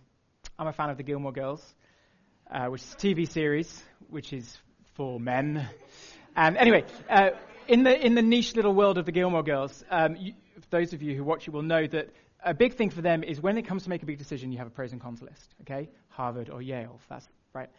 I'm 0.60 0.68
a 0.68 0.74
fan 0.74 0.92
of 0.92 0.98
the 0.98 1.04
Gilmore 1.04 1.34
Girls 1.34 1.64
uh, 2.52 2.68
which 2.68 2.82
is 2.82 2.94
a 2.94 2.98
TV 2.98 3.28
series, 3.28 3.84
which 4.10 4.34
is 4.34 4.58
for 4.96 5.20
men. 5.20 5.68
And 6.36 6.58
anyway, 6.58 6.86
uh, 7.10 7.32
in 7.70 7.84
the 7.84 8.06
in 8.06 8.16
the 8.16 8.22
niche 8.22 8.56
little 8.56 8.74
world 8.74 8.98
of 8.98 9.06
the 9.06 9.12
Gilmore 9.12 9.44
Girls, 9.44 9.84
um, 9.90 10.16
you, 10.16 10.34
those 10.70 10.94
of 10.94 11.02
you 11.02 11.16
who 11.16 11.24
watch 11.24 11.48
it 11.48 11.52
will 11.52 11.62
know 11.62 11.86
that 11.88 12.10
a 12.44 12.54
big 12.54 12.74
thing 12.74 12.90
for 12.90 13.02
them 13.02 13.24
is 13.24 13.40
when 13.40 13.58
it 13.58 13.64
comes 13.64 13.84
to 13.84 13.90
make 13.90 14.02
a 14.02 14.06
big 14.06 14.18
decision, 14.18 14.52
you 14.52 14.58
have 14.58 14.68
a 14.68 14.72
pros 14.72 14.92
and 14.92 15.02
cons 15.02 15.22
list. 15.22 15.56
Okay, 15.62 15.90
Harvard 16.10 16.50
or 16.50 16.62
Yale, 16.62 17.00
that's 17.10 17.28
right. 17.54 17.70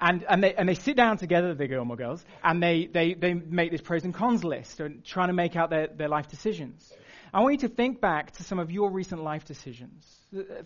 And, 0.00 0.24
and, 0.28 0.44
they, 0.44 0.54
and 0.54 0.68
they 0.68 0.76
sit 0.76 0.96
down 0.96 1.16
together, 1.16 1.54
the 1.54 1.66
Gilmore 1.66 1.96
Girls, 1.96 2.24
and 2.44 2.62
they, 2.62 2.86
they, 2.86 3.14
they 3.14 3.34
make 3.34 3.72
this 3.72 3.80
pros 3.80 4.04
and 4.04 4.14
cons 4.14 4.44
list 4.44 4.78
and 4.78 5.04
trying 5.04 5.26
to 5.26 5.34
make 5.34 5.56
out 5.56 5.70
their, 5.70 5.88
their 5.88 6.08
life 6.08 6.28
decisions. 6.28 6.92
I 7.34 7.40
want 7.40 7.54
you 7.60 7.68
to 7.68 7.74
think 7.74 8.00
back 8.00 8.30
to 8.32 8.44
some 8.44 8.60
of 8.60 8.70
your 8.70 8.92
recent 8.92 9.24
life 9.24 9.44
decisions, 9.44 10.06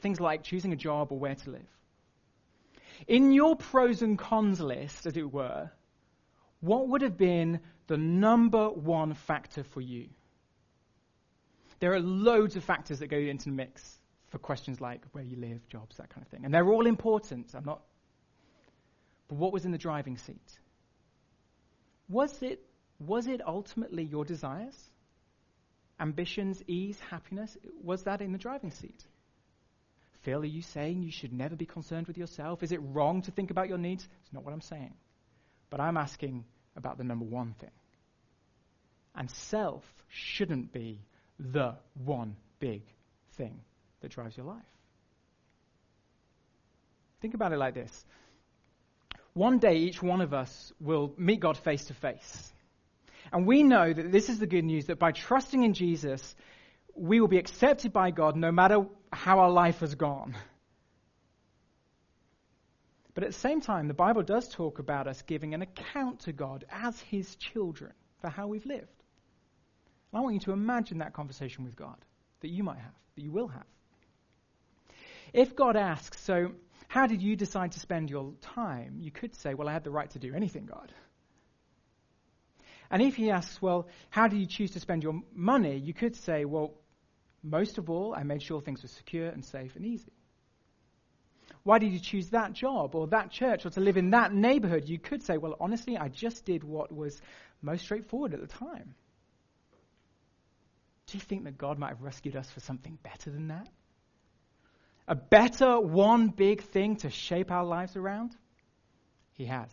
things 0.01 0.21
like 0.21 0.43
choosing 0.43 0.75
a 0.75 0.77
job 0.77 1.13
or 1.13 1.19
where 1.19 1.35
to 1.35 1.51
live. 1.51 1.63
In 3.09 3.33
your 3.33 3.57
pros 3.57 4.03
and 4.03 4.19
cons 4.19 4.61
list, 4.61 5.07
as 5.07 5.17
it 5.17 5.33
were, 5.33 5.71
what 6.61 6.89
would 6.89 7.01
have 7.01 7.17
been 7.17 7.61
the 7.87 7.97
number 7.97 8.69
one 8.69 9.15
factor 9.15 9.65
for 9.65 9.81
you? 9.81 10.09
There 11.81 11.93
are 11.93 12.01
loads 12.01 12.57
of 12.57 12.65
factors 12.65 13.01
that 13.01 13.09
go 13.09 13.17
into 13.17 13.47
the 13.47 13.57
mix 13.57 13.99
for 14.29 14.39
questions 14.39 14.81
like 14.81 15.03
where 15.13 15.25
you 15.25 15.37
live, 15.37 15.67
jobs, 15.69 15.97
that 15.97 16.09
kind 16.11 16.25
of 16.25 16.31
thing. 16.31 16.45
And 16.45 16.55
they're 16.55 16.69
all 16.69 16.87
important. 16.87 17.53
I'm 17.55 17.65
not. 17.65 17.83
But 19.29 19.39
what 19.39 19.53
was 19.53 19.65
in 19.65 19.73
the 19.73 19.79
driving 19.79 20.17
seat? 20.17 20.59
Was 22.09 22.43
it, 22.43 22.65
was 22.99 23.27
it 23.27 23.41
ultimately 23.47 24.05
your 24.05 24.25
desires? 24.25 24.77
Ambitions, 25.99 26.63
ease, 26.67 26.99
happiness? 27.11 27.57
Was 27.83 28.05
that 28.05 28.21
in 28.21 28.33
the 28.33 28.39
driving 28.39 28.71
seat? 28.71 29.05
Phil, 30.23 30.41
are 30.41 30.45
you 30.45 30.63
saying 30.63 31.03
you 31.03 31.11
should 31.11 31.33
never 31.33 31.57
be 31.57 31.67
concerned 31.67 32.07
with 32.07 32.17
yourself? 32.17 32.63
Is 32.63 32.73
it 32.73 32.81
wrong 32.83 33.23
to 33.23 33.31
think 33.31 33.51
about 33.51 33.69
your 33.69 33.79
needs? 33.79 34.09
It's 34.23 34.33
not 34.33 34.45
what 34.45 34.55
I'm 34.55 34.61
saying. 34.61 34.95
But 35.69 35.81
I'm 35.81 35.97
asking 35.97 36.45
about 36.77 36.99
the 36.99 37.05
number 37.05 37.25
one 37.25 37.55
thing. 37.61 37.71
And 39.15 39.31
self 39.31 39.85
shouldn't 40.09 40.73
be 40.73 41.01
the 41.39 41.75
one 42.05 42.37
big 42.61 42.83
thing 43.37 43.61
that 44.01 44.11
drives 44.11 44.37
your 44.37 44.47
life. 44.47 44.63
Think 47.21 47.35
about 47.35 47.53
it 47.53 47.59
like 47.59 47.75
this 47.75 48.05
one 49.35 49.59
day, 49.59 49.77
each 49.77 50.03
one 50.03 50.21
of 50.21 50.35
us 50.35 50.73
will 50.79 51.15
meet 51.17 51.41
God 51.41 51.57
face 51.57 51.87
to 51.87 51.95
face. 51.95 52.53
And 53.33 53.47
we 53.47 53.63
know 53.63 53.93
that 53.93 54.13
this 54.13 54.29
is 54.29 54.39
the 54.39 54.47
good 54.47 54.65
news 54.65 54.87
that 54.87 54.99
by 54.99 55.13
trusting 55.13 55.63
in 55.63 55.73
Jesus, 55.73 56.35
we 56.95 57.21
will 57.21 57.29
be 57.29 57.39
accepted 57.39 57.93
by 57.93 58.11
God 58.11 58.37
no 58.37 58.53
matter 58.53 58.85
how 59.11 59.39
our 59.39 59.51
life 59.51 59.81
has 59.81 59.95
gone. 59.95 60.35
But 63.15 63.25
at 63.25 63.31
the 63.31 63.39
same 63.39 63.61
time, 63.61 63.89
the 63.89 63.95
Bible 63.95 64.23
does 64.23 64.49
talk 64.49 64.79
about 64.79 65.07
us 65.07 65.21
giving 65.23 65.55
an 65.55 65.63
account 65.63 66.21
to 66.21 66.33
God 66.33 66.65
as 66.71 66.99
His 67.01 67.37
children 67.37 67.93
for 68.21 68.31
how 68.31 68.47
we've 68.47 68.65
lived. 68.65 69.03
And 70.13 70.19
I 70.19 70.21
want 70.21 70.35
you 70.35 70.41
to 70.41 70.53
imagine 70.53 70.99
that 70.99 71.13
conversation 71.13 71.65
with 71.65 71.77
God 71.77 71.97
that 72.41 72.49
you 72.49 72.63
might 72.63 72.79
have, 72.79 72.95
that 73.17 73.23
you 73.23 73.31
will 73.31 73.49
have. 73.49 73.67
If 75.33 75.57
God 75.57 75.77
asks, 75.77 76.21
So, 76.21 76.53
how 76.89 77.07
did 77.07 77.23
you 77.23 77.37
decide 77.37 77.73
to 77.73 77.81
spend 77.81 78.11
your 78.11 78.35
time? 78.41 78.99
You 79.01 79.11
could 79.11 79.35
say, 79.35 79.55
Well, 79.55 79.69
I 79.69 79.73
had 79.73 79.85
the 79.85 79.91
right 79.91 80.11
to 80.11 80.19
do 80.19 80.35
anything, 80.35 80.67
God. 80.67 80.93
And 82.91 83.01
if 83.01 83.17
he 83.17 83.31
asks, 83.31 83.61
Well, 83.61 83.89
how 84.11 84.29
do 84.29 84.37
you 84.37 84.47
choose 84.47 84.73
to 84.73 84.81
spend 84.81 85.03
your 85.03 85.21
money? 85.35 85.77
You 85.79 85.95
could 85.95 86.17
say, 86.17 86.45
Well, 86.45 86.75
most 87.43 87.79
of 87.79 87.91
all, 87.91 88.15
I 88.15 88.23
made 88.23 88.43
sure 88.43 88.61
things 88.61 88.83
were 88.83 88.89
secure 88.89 89.29
and 89.29 89.45
safe 89.45 89.77
and 89.77 89.85
easy. 89.85 90.13
Why 91.65 91.79
did 91.79 91.93
you 91.93 92.01
choose 92.01 92.31
that 92.31 92.53
job 92.53 92.95
or 92.95 93.07
that 93.09 93.31
church 93.31 93.65
or 93.65 93.71
to 93.71 93.81
live 93.81 93.97
in 93.97 94.11
that 94.11 94.33
neighborhood? 94.33 94.89
You 94.89 94.99
could 94.99 95.23
say, 95.23 95.39
Well, 95.39 95.57
honestly, 95.61 95.97
I 95.97 96.09
just 96.09 96.45
did 96.45 96.65
what 96.65 96.93
was 96.93 97.21
most 97.61 97.83
straightforward 97.83 98.35
at 98.35 98.41
the 98.41 98.47
time. 98.47 98.95
Do 101.07 101.19
you 101.19 101.21
think 101.21 101.45
that 101.45 101.59
God 101.59 101.79
might 101.79 101.91
have 101.91 102.03
rescued 102.03 102.37
us 102.37 102.51
for 102.51 102.61
something 102.61 102.99
better 103.03 103.31
than 103.31 103.49
that? 103.49 103.69
a 105.09 105.15
better 105.15 105.81
one 105.81 106.29
big 106.29 106.63
thing 106.63 106.97
to 106.97 107.11
shape 107.11 107.51
our 107.51 107.65
lives 107.65 107.97
around? 107.97 108.37
He 109.35 109.47
has. 109.47 109.69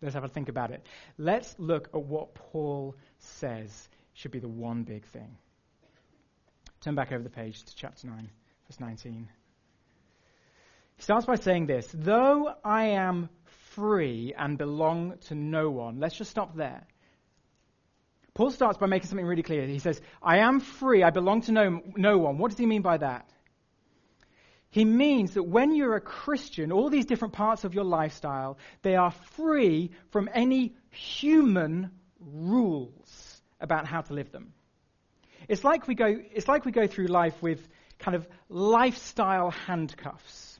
Let's 0.00 0.14
have 0.14 0.24
a 0.24 0.28
think 0.28 0.48
about 0.48 0.70
it. 0.70 0.84
Let's 1.18 1.54
look 1.58 1.88
at 1.94 2.02
what 2.02 2.34
Paul 2.34 2.96
says 3.18 3.88
should 4.14 4.30
be 4.30 4.38
the 4.38 4.48
one 4.48 4.82
big 4.82 5.04
thing. 5.06 5.36
Turn 6.80 6.94
back 6.94 7.12
over 7.12 7.22
the 7.22 7.30
page 7.30 7.62
to 7.62 7.76
chapter 7.76 8.06
9, 8.06 8.30
verse 8.68 8.80
19. 8.80 9.28
He 10.96 11.02
starts 11.02 11.26
by 11.26 11.36
saying 11.36 11.66
this 11.66 11.88
Though 11.92 12.54
I 12.64 12.86
am 12.86 13.28
free 13.74 14.34
and 14.36 14.56
belong 14.56 15.18
to 15.28 15.34
no 15.34 15.70
one, 15.70 16.00
let's 16.00 16.16
just 16.16 16.30
stop 16.30 16.56
there. 16.56 16.86
Paul 18.34 18.50
starts 18.50 18.78
by 18.78 18.86
making 18.86 19.08
something 19.08 19.26
really 19.26 19.44
clear. 19.44 19.64
He 19.66 19.78
says, 19.78 20.00
I 20.20 20.38
am 20.38 20.58
free, 20.58 21.04
I 21.04 21.10
belong 21.10 21.42
to 21.42 21.52
no, 21.52 21.80
no 21.96 22.18
one. 22.18 22.38
What 22.38 22.50
does 22.50 22.58
he 22.58 22.66
mean 22.66 22.82
by 22.82 22.96
that? 22.96 23.30
He 24.70 24.84
means 24.84 25.34
that 25.34 25.44
when 25.44 25.72
you're 25.72 25.94
a 25.94 26.00
Christian, 26.00 26.72
all 26.72 26.90
these 26.90 27.04
different 27.04 27.32
parts 27.32 27.62
of 27.62 27.74
your 27.74 27.84
lifestyle, 27.84 28.58
they 28.82 28.96
are 28.96 29.12
free 29.12 29.92
from 30.10 30.28
any 30.34 30.74
human 30.90 31.92
rules 32.18 33.40
about 33.60 33.86
how 33.86 34.00
to 34.00 34.14
live 34.14 34.32
them. 34.32 34.52
It's 35.48 35.62
like 35.62 35.86
we 35.86 35.94
go, 35.94 36.06
it's 36.32 36.48
like 36.48 36.64
we 36.64 36.72
go 36.72 36.88
through 36.88 37.06
life 37.06 37.40
with 37.40 37.64
kind 38.00 38.16
of 38.16 38.26
lifestyle 38.48 39.52
handcuffs. 39.52 40.53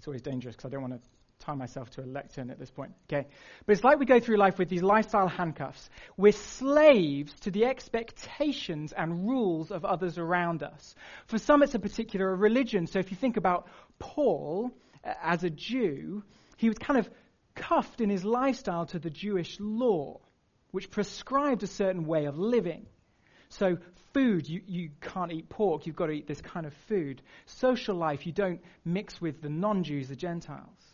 It's 0.00 0.06
always 0.06 0.22
dangerous 0.22 0.56
because 0.56 0.70
I 0.70 0.72
don't 0.72 0.80
want 0.80 0.94
to 0.94 1.08
tie 1.44 1.52
myself 1.52 1.90
to 1.90 2.00
a 2.02 2.06
lectern 2.06 2.48
at 2.48 2.58
this 2.58 2.70
point. 2.70 2.94
Okay. 3.06 3.28
But 3.66 3.72
it's 3.74 3.84
like 3.84 3.98
we 3.98 4.06
go 4.06 4.18
through 4.18 4.38
life 4.38 4.58
with 4.58 4.70
these 4.70 4.82
lifestyle 4.82 5.28
handcuffs. 5.28 5.90
We're 6.16 6.32
slaves 6.32 7.34
to 7.40 7.50
the 7.50 7.66
expectations 7.66 8.94
and 8.96 9.28
rules 9.28 9.70
of 9.70 9.84
others 9.84 10.16
around 10.16 10.62
us. 10.62 10.94
For 11.26 11.36
some, 11.36 11.62
it's 11.62 11.74
a 11.74 11.78
particular 11.78 12.34
religion. 12.34 12.86
So 12.86 12.98
if 12.98 13.10
you 13.10 13.18
think 13.18 13.36
about 13.36 13.68
Paul 13.98 14.70
uh, 15.04 15.12
as 15.22 15.44
a 15.44 15.50
Jew, 15.50 16.22
he 16.56 16.68
was 16.68 16.78
kind 16.78 16.98
of 16.98 17.10
cuffed 17.54 18.00
in 18.00 18.08
his 18.08 18.24
lifestyle 18.24 18.86
to 18.86 18.98
the 18.98 19.10
Jewish 19.10 19.58
law, 19.60 20.18
which 20.70 20.90
prescribed 20.90 21.62
a 21.62 21.66
certain 21.66 22.06
way 22.06 22.24
of 22.24 22.38
living. 22.38 22.86
So, 23.50 23.78
food, 24.14 24.48
you, 24.48 24.62
you 24.66 24.90
can't 25.00 25.32
eat 25.32 25.48
pork, 25.48 25.86
you've 25.86 25.96
got 25.96 26.06
to 26.06 26.12
eat 26.12 26.26
this 26.26 26.40
kind 26.40 26.66
of 26.66 26.72
food. 26.88 27.20
Social 27.46 27.94
life, 27.96 28.26
you 28.26 28.32
don't 28.32 28.60
mix 28.84 29.20
with 29.20 29.42
the 29.42 29.48
non 29.48 29.84
Jews, 29.84 30.08
the 30.08 30.16
Gentiles. 30.16 30.90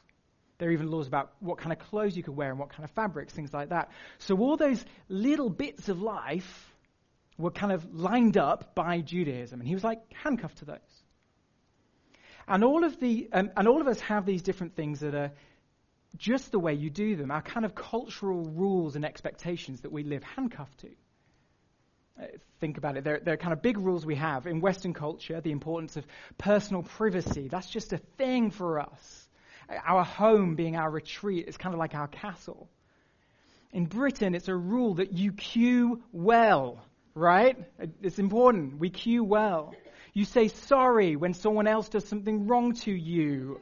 There 0.59 0.71
are 0.71 0.73
even 0.73 0.91
laws 0.91 1.07
about 1.07 1.33
what 1.41 1.59
kind 1.59 1.73
of 1.73 1.79
clothes 1.79 2.17
you 2.17 2.23
could 2.23 2.35
wear 2.35 2.51
and 2.51 2.59
what 2.59 2.71
kind 2.71 2.85
of 2.85 2.91
fabrics, 2.91 3.35
things 3.35 3.53
like 3.53 3.69
that. 3.69 3.91
So 4.19 4.39
all 4.39 4.57
those 4.57 4.83
little 5.09 5.51
bits 5.51 5.91
of 5.91 6.01
life 6.01 6.75
were 7.37 7.51
kind 7.51 7.73
of 7.73 7.95
lined 7.95 8.39
up 8.39 8.75
by 8.75 9.01
Judaism, 9.03 9.61
and 9.61 9.69
he 9.69 9.75
was 9.75 9.85
like 9.85 10.01
handcuffed 10.15 10.59
to 10.59 10.65
those. 10.65 10.79
And 12.49 12.65
all 12.65 12.85
of 12.85 12.99
the 13.01 13.29
um, 13.33 13.51
and 13.57 13.69
all 13.69 13.81
of 13.83 13.89
us 13.89 14.01
have 14.01 14.25
these 14.25 14.41
different 14.41 14.77
things 14.77 15.01
that 15.01 15.15
are 15.15 15.33
just 16.17 16.53
the 16.53 16.59
way 16.59 16.73
you 16.73 16.89
do 16.89 17.17
them, 17.17 17.31
our 17.31 17.43
kind 17.43 17.67
of 17.67 17.75
cultural 17.75 18.45
rules 18.45 18.97
and 18.97 19.05
expectations 19.05 19.83
that 19.83 19.93
we 19.93 20.05
live 20.05 20.23
handcuffed 20.23 20.79
to. 20.79 20.89
Uh, 22.21 22.27
think 22.61 22.79
about 22.79 22.97
it. 22.97 23.05
There, 23.05 23.21
there, 23.23 23.35
are 23.35 23.37
kind 23.37 23.53
of 23.53 23.63
big 23.63 23.79
rules 23.79 24.07
we 24.07 24.15
have 24.17 24.47
in 24.47 24.61
Western 24.61 24.95
culture. 24.95 25.41
The 25.41 25.51
importance 25.51 25.97
of 25.97 26.07
personal 26.39 26.83
privacy. 26.83 27.49
That's 27.49 27.69
just 27.69 27.93
a 27.93 27.99
thing 28.17 28.51
for 28.51 28.81
us. 28.81 29.29
Our 29.69 30.05
home 30.05 30.55
being 30.55 30.77
our 30.77 30.91
retreat 30.91 31.49
is 31.49 31.57
kind 31.57 31.75
of 31.75 31.79
like 31.79 31.95
our 31.95 32.09
castle. 32.09 32.69
In 33.73 33.87
Britain, 33.87 34.35
it's 34.35 34.49
a 34.49 34.55
rule 34.55 34.95
that 34.95 35.13
you 35.13 35.33
queue 35.33 36.03
well, 36.13 36.79
right? 37.15 37.57
It's 38.01 38.19
important. 38.19 38.79
We 38.79 38.91
queue 38.91 39.25
well. 39.25 39.75
You 40.15 40.25
say 40.25 40.49
sorry 40.49 41.17
when 41.17 41.35
someone 41.35 41.67
else 41.67 41.89
does 41.89 42.09
something 42.09 42.47
wrong 42.47 42.75
to 42.75 42.93
you, 42.93 43.61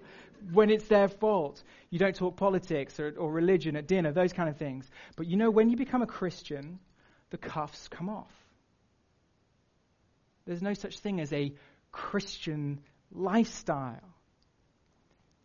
when 0.53 0.71
it's 0.71 0.87
their 0.87 1.09
fault. 1.09 1.63
You 1.91 1.99
don't 1.99 2.15
talk 2.15 2.37
politics 2.37 3.01
or, 3.01 3.15
or 3.19 3.33
religion 3.33 3.75
at 3.77 3.89
dinner, 3.89 4.13
those 4.13 4.33
kind 4.33 4.49
of 4.49 4.57
things. 4.57 4.89
But 5.17 5.27
you 5.27 5.37
know, 5.37 5.51
when 5.51 5.71
you 5.71 5.77
become 5.77 6.03
a 6.03 6.07
Christian, 6.07 6.79
the 7.31 7.39
cuffs 7.39 7.89
come 7.89 8.09
off. 8.09 8.44
There's 10.47 10.63
no 10.63 10.75
such 10.75 10.99
thing 10.99 11.21
as 11.21 11.33
a 11.33 11.55
Christian 11.93 12.81
lifestyle. 13.13 14.15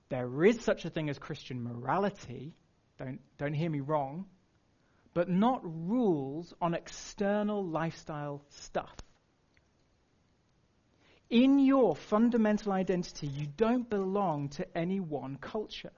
There 0.09 0.43
is 0.43 0.61
such 0.61 0.85
a 0.85 0.89
thing 0.89 1.09
as 1.09 1.19
Christian 1.19 1.63
morality, 1.63 2.55
don't, 2.97 3.19
don't 3.37 3.53
hear 3.53 3.69
me 3.69 3.79
wrong, 3.79 4.25
but 5.13 5.29
not 5.29 5.61
rules 5.63 6.53
on 6.61 6.73
external 6.73 7.65
lifestyle 7.65 8.43
stuff. 8.49 8.93
In 11.29 11.59
your 11.59 11.95
fundamental 11.95 12.71
identity, 12.71 13.27
you 13.27 13.45
don't 13.55 13.87
belong 13.87 14.49
to 14.49 14.77
any 14.77 14.99
one 14.99 15.37
culture, 15.37 15.93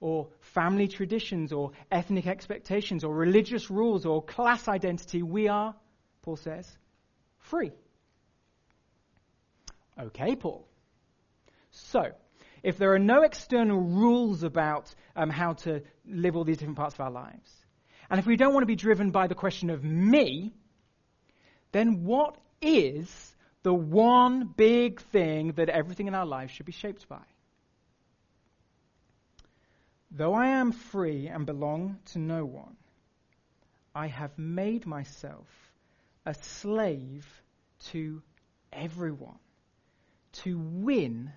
or 0.00 0.28
family 0.40 0.86
traditions, 0.86 1.52
or 1.52 1.72
ethnic 1.90 2.26
expectations, 2.26 3.04
or 3.04 3.14
religious 3.14 3.70
rules, 3.70 4.04
or 4.04 4.22
class 4.22 4.68
identity. 4.68 5.22
We 5.22 5.48
are, 5.48 5.74
Paul 6.22 6.36
says, 6.36 6.70
free. 7.38 7.72
Okay, 10.00 10.36
Paul. 10.36 10.66
So, 11.70 12.12
if 12.62 12.78
there 12.78 12.92
are 12.94 12.98
no 12.98 13.22
external 13.22 13.78
rules 13.80 14.42
about 14.42 14.94
um, 15.16 15.30
how 15.30 15.54
to 15.54 15.82
live 16.06 16.36
all 16.36 16.44
these 16.44 16.58
different 16.58 16.78
parts 16.78 16.94
of 16.94 17.00
our 17.00 17.10
lives, 17.10 17.52
and 18.10 18.18
if 18.18 18.26
we 18.26 18.36
don't 18.36 18.54
want 18.54 18.62
to 18.62 18.66
be 18.66 18.76
driven 18.76 19.10
by 19.10 19.26
the 19.26 19.34
question 19.34 19.70
of 19.70 19.82
me, 19.84 20.54
then 21.72 22.04
what 22.04 22.36
is 22.62 23.36
the 23.62 23.74
one 23.74 24.46
big 24.56 25.00
thing 25.00 25.52
that 25.52 25.68
everything 25.68 26.06
in 26.06 26.14
our 26.14 26.26
lives 26.26 26.52
should 26.52 26.66
be 26.66 26.72
shaped 26.72 27.08
by? 27.08 27.22
Though 30.10 30.32
I 30.32 30.48
am 30.48 30.72
free 30.72 31.26
and 31.26 31.44
belong 31.44 31.98
to 32.12 32.18
no 32.18 32.44
one, 32.44 32.76
I 33.94 34.06
have 34.06 34.38
made 34.38 34.86
myself 34.86 35.46
a 36.24 36.34
slave 36.34 37.26
to 37.90 38.22
everyone 38.72 39.38
to 40.32 40.58
win 40.58 41.32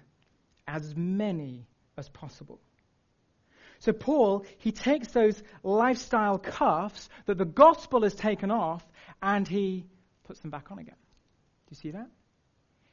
as 0.67 0.95
many 0.95 1.67
as 1.97 2.09
possible. 2.09 2.59
So, 3.79 3.93
Paul, 3.93 4.45
he 4.59 4.71
takes 4.71 5.09
those 5.09 5.41
lifestyle 5.63 6.37
cuffs 6.37 7.09
that 7.25 7.37
the 7.37 7.45
gospel 7.45 8.03
has 8.03 8.13
taken 8.13 8.51
off 8.51 8.85
and 9.21 9.47
he 9.47 9.85
puts 10.23 10.39
them 10.39 10.51
back 10.51 10.71
on 10.71 10.79
again. 10.79 10.95
Do 10.95 11.71
you 11.71 11.77
see 11.77 11.91
that? 11.91 12.07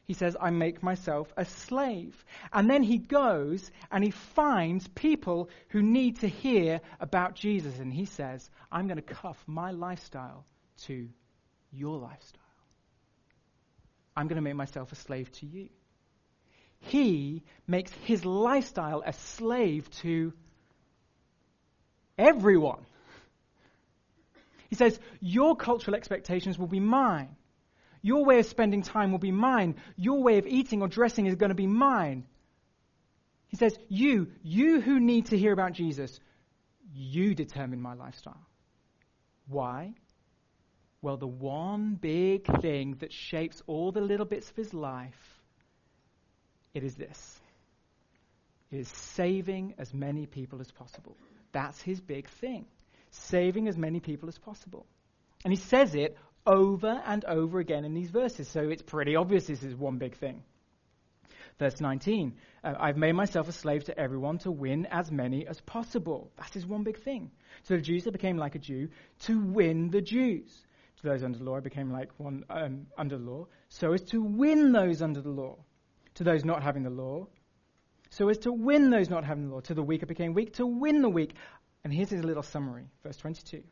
he 0.09 0.14
says, 0.14 0.38
I 0.40 0.49
make 0.49 0.83
myself 0.83 1.31
a 1.37 1.45
slave. 1.45 2.25
And 2.50 2.69
then 2.69 2.83
he 2.83 2.97
goes 2.97 3.71
and 3.93 4.02
he 4.02 4.11
finds 4.11 4.88
people 4.88 5.50
who 5.69 5.83
need 5.83 6.21
to 6.21 6.28
hear 6.28 6.81
about 6.99 7.35
Jesus. 7.35 7.78
And 7.78 7.93
he 7.93 8.07
says, 8.07 8.49
I'm 8.73 8.87
going 8.87 8.97
to 8.97 9.02
cuff 9.02 9.37
my 9.47 9.71
lifestyle 9.71 10.47
to 10.85 11.11
your 11.71 11.99
lifestyle. 11.99 12.40
I'm 14.17 14.28
going 14.28 14.37
to 14.37 14.43
make 14.43 14.57
myself 14.57 14.93
a 14.93 14.97
slave 14.97 15.31
to 15.33 15.47
you. 15.47 15.69
He 16.80 17.42
makes 17.66 17.92
his 18.04 18.25
lifestyle 18.25 19.02
a 19.04 19.12
slave 19.12 19.90
to 20.02 20.32
everyone. 22.16 22.85
He 24.68 24.76
says, 24.76 24.99
Your 25.20 25.56
cultural 25.56 25.97
expectations 25.97 26.58
will 26.58 26.66
be 26.66 26.80
mine. 26.80 27.37
Your 28.02 28.25
way 28.25 28.38
of 28.38 28.47
spending 28.47 28.82
time 28.82 29.11
will 29.11 29.18
be 29.18 29.32
mine. 29.32 29.76
Your 29.97 30.23
way 30.23 30.38
of 30.38 30.47
eating 30.47 30.82
or 30.82 30.88
dressing 30.88 31.26
is 31.26 31.35
going 31.35 31.50
to 31.50 31.54
be 31.54 31.66
mine. 31.66 32.25
He 33.49 33.56
says, 33.56 33.76
You, 33.88 34.28
you 34.42 34.80
who 34.80 35.00
need 35.00 35.26
to 35.26 35.38
hear 35.38 35.52
about 35.52 35.73
Jesus, 35.73 36.20
you 36.92 37.35
determine 37.35 37.80
my 37.80 37.94
lifestyle. 37.94 38.47
Why? 39.49 39.94
Well, 41.00 41.16
the 41.16 41.26
one 41.26 41.94
big 41.94 42.47
thing 42.61 42.97
that 43.00 43.12
shapes 43.12 43.62
all 43.66 43.92
the 43.92 44.00
little 44.00 44.26
bits 44.26 44.50
of 44.50 44.56
his 44.56 44.75
life, 44.75 45.38
it 46.75 46.84
is 46.84 46.94
this. 46.94 47.40
It 48.70 48.80
is 48.80 48.88
saving 48.88 49.75
as 49.78 49.94
many 49.94 50.26
people 50.26 50.60
as 50.60 50.70
possible. 50.70 51.16
That's 51.52 51.80
his 51.80 52.00
big 52.00 52.28
thing. 52.28 52.66
Saving 53.10 53.68
as 53.68 53.76
many 53.78 54.00
people 54.00 54.28
as 54.28 54.38
possible. 54.38 54.87
And 55.44 55.52
he 55.52 55.58
says 55.58 55.94
it 55.94 56.16
over 56.46 57.02
and 57.06 57.25
over 57.25 57.58
again 57.58 57.84
in 57.84 57.94
these 57.94 58.10
verses. 58.10 58.48
So 58.48 58.60
it's 58.68 58.82
pretty 58.82 59.16
obvious 59.16 59.46
this 59.46 59.62
is 59.62 59.75
one 59.75 59.98
big 59.98 60.16
thing. 60.16 60.42
Verse 61.58 61.80
19 61.80 62.34
uh, 62.62 62.75
I've 62.78 62.96
made 62.96 63.12
myself 63.12 63.48
a 63.48 63.52
slave 63.52 63.84
to 63.84 63.98
everyone 63.98 64.38
to 64.38 64.50
win 64.50 64.87
as 64.87 65.10
many 65.10 65.46
as 65.46 65.60
possible. 65.60 66.30
That 66.37 66.56
is 66.56 66.66
one 66.66 66.82
big 66.82 67.00
thing. 67.00 67.30
So 67.64 67.76
the 67.76 67.82
Jews, 67.82 68.04
that 68.04 68.12
became 68.12 68.37
like 68.37 68.54
a 68.54 68.58
Jew 68.58 68.88
to 69.20 69.40
win 69.40 69.90
the 69.90 70.00
Jews. 70.00 70.66
To 71.00 71.08
those 71.08 71.22
under 71.22 71.38
the 71.38 71.44
law, 71.44 71.56
I 71.56 71.60
became 71.60 71.92
like 71.92 72.10
one 72.18 72.44
um, 72.50 72.87
under 72.96 73.18
the 73.18 73.25
law, 73.25 73.46
so 73.68 73.92
as 73.92 74.02
to 74.10 74.20
win 74.20 74.72
those 74.72 75.00
under 75.00 75.20
the 75.20 75.30
law. 75.30 75.56
To 76.18 76.25
those 76.25 76.44
not 76.44 76.64
having 76.64 76.82
the 76.82 76.90
law, 76.90 77.28
so 78.10 78.28
as 78.28 78.38
to 78.38 78.52
win 78.52 78.90
those 78.90 79.08
not 79.08 79.25
having 79.25 79.48
the 79.48 79.54
law. 79.54 79.60
To 79.60 79.75
the 79.75 79.84
weak, 79.84 80.02
I 80.02 80.06
became 80.06 80.34
weak 80.34 80.54
to 80.54 80.66
win 80.66 81.00
the 81.00 81.08
weak. 81.08 81.34
And 81.84 81.92
here's 81.92 82.10
his 82.10 82.25
little 82.25 82.42
summary, 82.42 82.87
verse 83.04 83.16
22. 83.18 83.62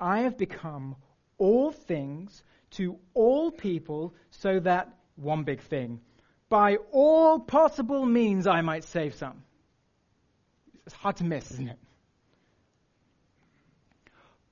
I 0.00 0.20
have 0.20 0.38
become 0.38 0.96
all 1.36 1.70
things 1.70 2.42
to 2.70 2.98
all 3.12 3.50
people 3.50 4.14
so 4.30 4.60
that, 4.60 4.94
one 5.16 5.44
big 5.44 5.60
thing, 5.60 6.00
by 6.48 6.76
all 6.90 7.38
possible 7.38 8.06
means 8.06 8.46
I 8.46 8.62
might 8.62 8.84
save 8.84 9.14
some. 9.14 9.42
It's 10.86 10.94
hard 10.94 11.16
to 11.16 11.24
miss, 11.24 11.50
isn't 11.50 11.68
it? 11.68 11.78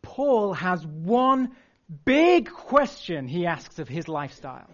Paul 0.03 0.53
has 0.53 0.87
one 0.87 1.53
big 2.05 2.51
question 2.51 3.27
he 3.27 3.47
asks 3.47 3.79
of 3.79 3.89
his 3.89 4.07
lifestyle. 4.07 4.69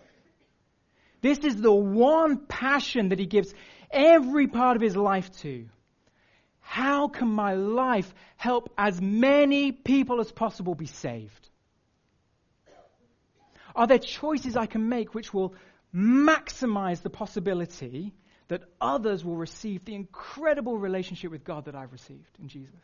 This 1.23 1.38
is 1.38 1.57
the 1.57 1.73
one 1.73 2.47
passion 2.47 3.09
that 3.11 3.19
he 3.19 3.26
gives 3.26 3.55
every 3.91 4.49
part 4.49 4.76
of 4.76 4.83
his 4.83 4.97
life 4.97 5.31
to. 5.41 5.67
How 6.61 7.09
can 7.09 7.29
my 7.29 7.55
life 7.55 8.12
help 8.37 8.73
as 8.76 9.00
many 9.00 9.73
people 9.73 10.21
as 10.21 10.31
possible 10.31 10.75
be 10.75 10.87
saved? 10.87 11.49
Are 13.75 13.87
there 13.87 13.99
choices 13.99 14.57
I 14.57 14.67
can 14.67 14.88
make 14.88 15.14
which 15.14 15.33
will 15.33 15.55
maximize 15.95 17.02
the 17.02 17.11
possibility 17.11 18.12
that 18.49 18.62
others 18.81 19.25
will 19.25 19.37
receive 19.37 19.85
the 19.85 19.95
incredible 19.95 20.76
relationship 20.76 21.31
with 21.31 21.45
God 21.45 21.67
that 21.67 21.75
I've 21.75 21.93
received 21.93 22.38
in 22.41 22.49
Jesus? 22.49 22.75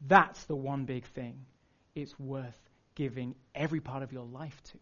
That's 0.00 0.42
the 0.44 0.56
one 0.56 0.84
big 0.84 1.04
thing 1.06 1.44
it's 1.94 2.18
worth 2.18 2.58
giving 2.94 3.34
every 3.54 3.80
part 3.80 4.02
of 4.02 4.12
your 4.12 4.24
life 4.24 4.60
to. 4.72 4.78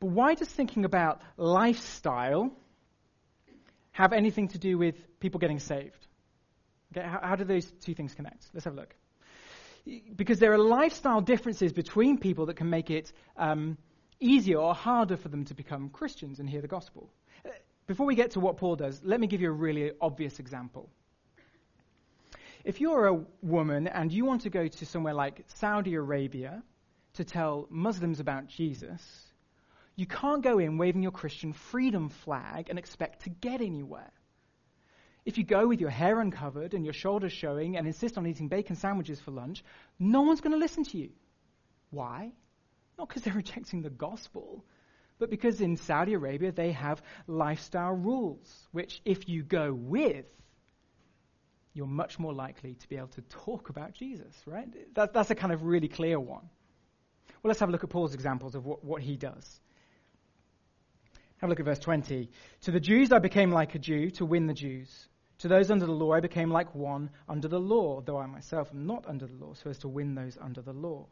But 0.00 0.10
why 0.10 0.34
does 0.34 0.48
thinking 0.48 0.84
about 0.84 1.20
lifestyle 1.36 2.50
have 3.92 4.12
anything 4.12 4.48
to 4.48 4.58
do 4.58 4.78
with 4.78 4.96
people 5.20 5.38
getting 5.38 5.58
saved? 5.58 6.06
Okay, 6.92 7.06
how, 7.06 7.20
how 7.22 7.36
do 7.36 7.44
those 7.44 7.70
two 7.82 7.94
things 7.94 8.14
connect? 8.14 8.46
Let's 8.52 8.64
have 8.64 8.74
a 8.74 8.76
look 8.76 8.94
because 10.16 10.38
there 10.38 10.52
are 10.52 10.58
lifestyle 10.58 11.20
differences 11.20 11.72
between 11.72 12.18
people 12.18 12.46
that 12.46 12.56
can 12.56 12.70
make 12.70 12.90
it 12.90 13.12
um, 13.36 13.76
easier 14.18 14.58
or 14.58 14.74
harder 14.74 15.16
for 15.16 15.28
them 15.28 15.44
to 15.46 15.54
become 15.54 15.88
Christians 15.88 16.38
and 16.38 16.48
hear 16.48 16.60
the 16.60 16.68
gospel. 16.68 17.10
Uh, 17.44 17.50
before 17.86 18.06
we 18.06 18.14
get 18.14 18.32
to 18.32 18.40
what 18.40 18.56
Paul 18.56 18.76
does, 18.76 19.00
let 19.04 19.20
me 19.20 19.26
give 19.26 19.40
you 19.40 19.48
a 19.48 19.52
really 19.52 19.92
obvious 20.00 20.38
example. 20.38 20.88
If 22.64 22.80
you're 22.80 23.06
a 23.06 23.20
woman 23.42 23.86
and 23.86 24.12
you 24.12 24.24
want 24.26 24.42
to 24.42 24.50
go 24.50 24.68
to 24.68 24.86
somewhere 24.86 25.14
like 25.14 25.44
Saudi 25.46 25.94
Arabia 25.94 26.62
to 27.14 27.24
tell 27.24 27.66
Muslims 27.70 28.20
about 28.20 28.48
Jesus, 28.48 29.02
you 30.00 30.06
can't 30.06 30.42
go 30.42 30.58
in 30.58 30.78
waving 30.78 31.02
your 31.02 31.12
Christian 31.12 31.52
freedom 31.52 32.08
flag 32.08 32.70
and 32.70 32.78
expect 32.78 33.24
to 33.24 33.30
get 33.30 33.60
anywhere. 33.60 34.10
If 35.26 35.36
you 35.36 35.44
go 35.44 35.66
with 35.66 35.80
your 35.80 35.90
hair 35.90 36.18
uncovered 36.20 36.72
and 36.72 36.84
your 36.84 36.94
shoulders 36.94 37.32
showing 37.32 37.76
and 37.76 37.86
insist 37.86 38.16
on 38.16 38.26
eating 38.26 38.48
bacon 38.48 38.76
sandwiches 38.76 39.20
for 39.20 39.30
lunch, 39.30 39.62
no 39.98 40.22
one's 40.22 40.40
going 40.40 40.52
to 40.52 40.58
listen 40.58 40.84
to 40.84 40.96
you. 40.96 41.10
Why? 41.90 42.32
Not 42.98 43.08
because 43.08 43.22
they're 43.22 43.34
rejecting 43.34 43.82
the 43.82 43.90
gospel, 43.90 44.64
but 45.18 45.28
because 45.28 45.60
in 45.60 45.76
Saudi 45.76 46.14
Arabia 46.14 46.50
they 46.50 46.72
have 46.72 47.02
lifestyle 47.26 47.92
rules, 47.92 48.68
which 48.72 49.02
if 49.04 49.28
you 49.28 49.42
go 49.42 49.72
with, 49.74 50.26
you're 51.74 51.86
much 51.86 52.18
more 52.18 52.32
likely 52.32 52.74
to 52.74 52.88
be 52.88 52.96
able 52.96 53.08
to 53.08 53.22
talk 53.22 53.68
about 53.68 53.92
Jesus, 53.92 54.34
right? 54.46 54.66
That, 54.94 55.12
that's 55.12 55.30
a 55.30 55.34
kind 55.34 55.52
of 55.52 55.64
really 55.64 55.88
clear 55.88 56.18
one. 56.18 56.48
Well, 57.42 57.50
let's 57.50 57.60
have 57.60 57.68
a 57.68 57.72
look 57.72 57.84
at 57.84 57.90
Paul's 57.90 58.14
examples 58.14 58.54
of 58.54 58.64
what, 58.64 58.82
what 58.82 59.02
he 59.02 59.16
does. 59.16 59.60
Have 61.40 61.48
a 61.48 61.50
look 61.50 61.60
at 61.60 61.64
verse 61.64 61.78
20. 61.78 62.30
To 62.62 62.70
the 62.70 62.80
Jews 62.80 63.12
I 63.12 63.18
became 63.18 63.50
like 63.50 63.74
a 63.74 63.78
Jew 63.78 64.10
to 64.12 64.26
win 64.26 64.46
the 64.46 64.52
Jews. 64.52 65.08
To 65.38 65.48
those 65.48 65.70
under 65.70 65.86
the 65.86 65.92
law, 65.92 66.12
I 66.12 66.20
became 66.20 66.50
like 66.50 66.74
one 66.74 67.08
under 67.26 67.48
the 67.48 67.58
law, 67.58 68.02
though 68.02 68.18
I 68.18 68.26
myself 68.26 68.68
am 68.74 68.86
not 68.86 69.06
under 69.08 69.26
the 69.26 69.42
law, 69.42 69.54
so 69.54 69.70
as 69.70 69.78
to 69.78 69.88
win 69.88 70.14
those 70.14 70.36
under 70.38 70.60
the 70.60 70.74
law. 70.74 71.06